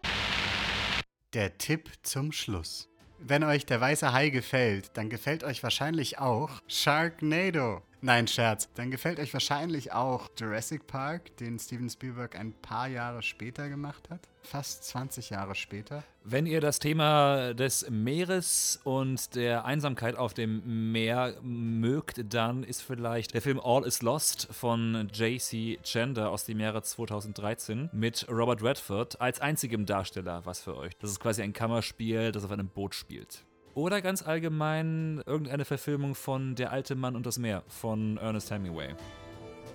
Der 1.32 1.56
Tipp 1.56 1.90
zum 2.02 2.32
Schluss. 2.32 2.88
Wenn 3.18 3.44
euch 3.44 3.64
der 3.66 3.80
weiße 3.80 4.12
Hai 4.12 4.28
gefällt, 4.28 4.90
dann 4.96 5.08
gefällt 5.08 5.42
euch 5.42 5.62
wahrscheinlich 5.62 6.18
auch 6.18 6.50
Sharknado. 6.68 7.82
Nein, 8.00 8.28
Scherz. 8.28 8.68
Dann 8.74 8.92
gefällt 8.92 9.18
euch 9.18 9.32
wahrscheinlich 9.32 9.92
auch 9.92 10.28
Jurassic 10.38 10.86
Park, 10.86 11.36
den 11.38 11.58
Steven 11.58 11.90
Spielberg 11.90 12.36
ein 12.36 12.52
paar 12.52 12.86
Jahre 12.86 13.22
später 13.22 13.68
gemacht 13.68 14.08
hat. 14.08 14.20
Fast 14.42 14.84
20 14.84 15.30
Jahre 15.30 15.56
später. 15.56 16.04
Wenn 16.22 16.46
ihr 16.46 16.60
das 16.60 16.78
Thema 16.78 17.54
des 17.54 17.90
Meeres 17.90 18.78
und 18.84 19.34
der 19.34 19.64
Einsamkeit 19.64 20.16
auf 20.16 20.32
dem 20.32 20.92
Meer 20.92 21.34
mögt, 21.42 22.22
dann 22.32 22.62
ist 22.62 22.82
vielleicht 22.82 23.34
der 23.34 23.42
Film 23.42 23.58
All 23.58 23.84
is 23.84 24.00
Lost 24.00 24.46
von 24.52 25.08
J.C. 25.12 25.80
Chandler 25.82 26.30
aus 26.30 26.44
dem 26.44 26.60
Jahre 26.60 26.82
2013 26.82 27.90
mit 27.92 28.26
Robert 28.30 28.62
Redford 28.62 29.20
als 29.20 29.40
einzigem 29.40 29.86
Darsteller 29.86 30.46
was 30.46 30.60
für 30.60 30.76
euch. 30.76 30.92
Das 31.00 31.10
ist 31.10 31.18
quasi 31.18 31.42
ein 31.42 31.52
Kammerspiel, 31.52 32.30
das 32.30 32.44
auf 32.44 32.52
einem 32.52 32.68
Boot 32.68 32.94
spielt. 32.94 33.44
Oder 33.78 34.02
ganz 34.02 34.26
allgemein 34.26 35.22
irgendeine 35.24 35.64
Verfilmung 35.64 36.16
von 36.16 36.56
Der 36.56 36.72
alte 36.72 36.96
Mann 36.96 37.14
und 37.14 37.26
das 37.26 37.38
Meer 37.38 37.62
von 37.68 38.16
Ernest 38.16 38.50
Hemingway. 38.50 38.96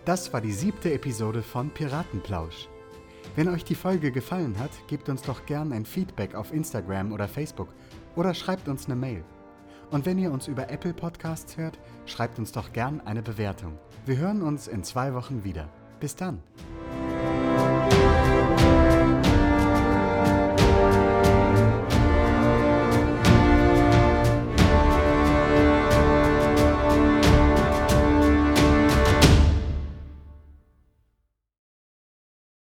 Das 0.04 0.34
war 0.34 0.42
die 0.42 0.52
siebte 0.52 0.92
Episode 0.92 1.42
von 1.42 1.70
Piratenplausch. 1.70 2.68
Wenn 3.38 3.48
euch 3.48 3.64
die 3.64 3.76
Folge 3.76 4.12
gefallen 4.12 4.60
hat, 4.60 4.72
gebt 4.88 5.08
uns 5.08 5.22
doch 5.22 5.46
gern 5.46 5.72
ein 5.72 5.86
Feedback 5.86 6.36
auf 6.36 6.52
Instagram 6.52 7.14
oder 7.14 7.30
Facebook 7.30 7.70
oder 8.18 8.34
schreibt 8.34 8.68
uns 8.68 8.88
eine 8.88 8.98
Mail. 8.98 9.24
Und 9.90 10.06
wenn 10.06 10.20
ihr 10.20 10.34
uns 10.34 10.50
über 10.50 10.70
Apple 10.70 10.94
Podcasts 10.94 11.56
hört, 11.56 11.80
schreibt 12.06 12.38
uns 12.40 12.52
doch 12.52 12.74
gern 12.74 13.00
eine 13.06 13.22
Bewertung. 13.22 13.80
Wir 14.06 14.18
hören 14.18 14.42
uns 14.42 14.68
in 14.68 14.84
zwei 14.84 15.14
Wochen 15.14 15.46
wieder. 15.46 15.70
Bis 16.02 16.14
dann. 16.14 16.44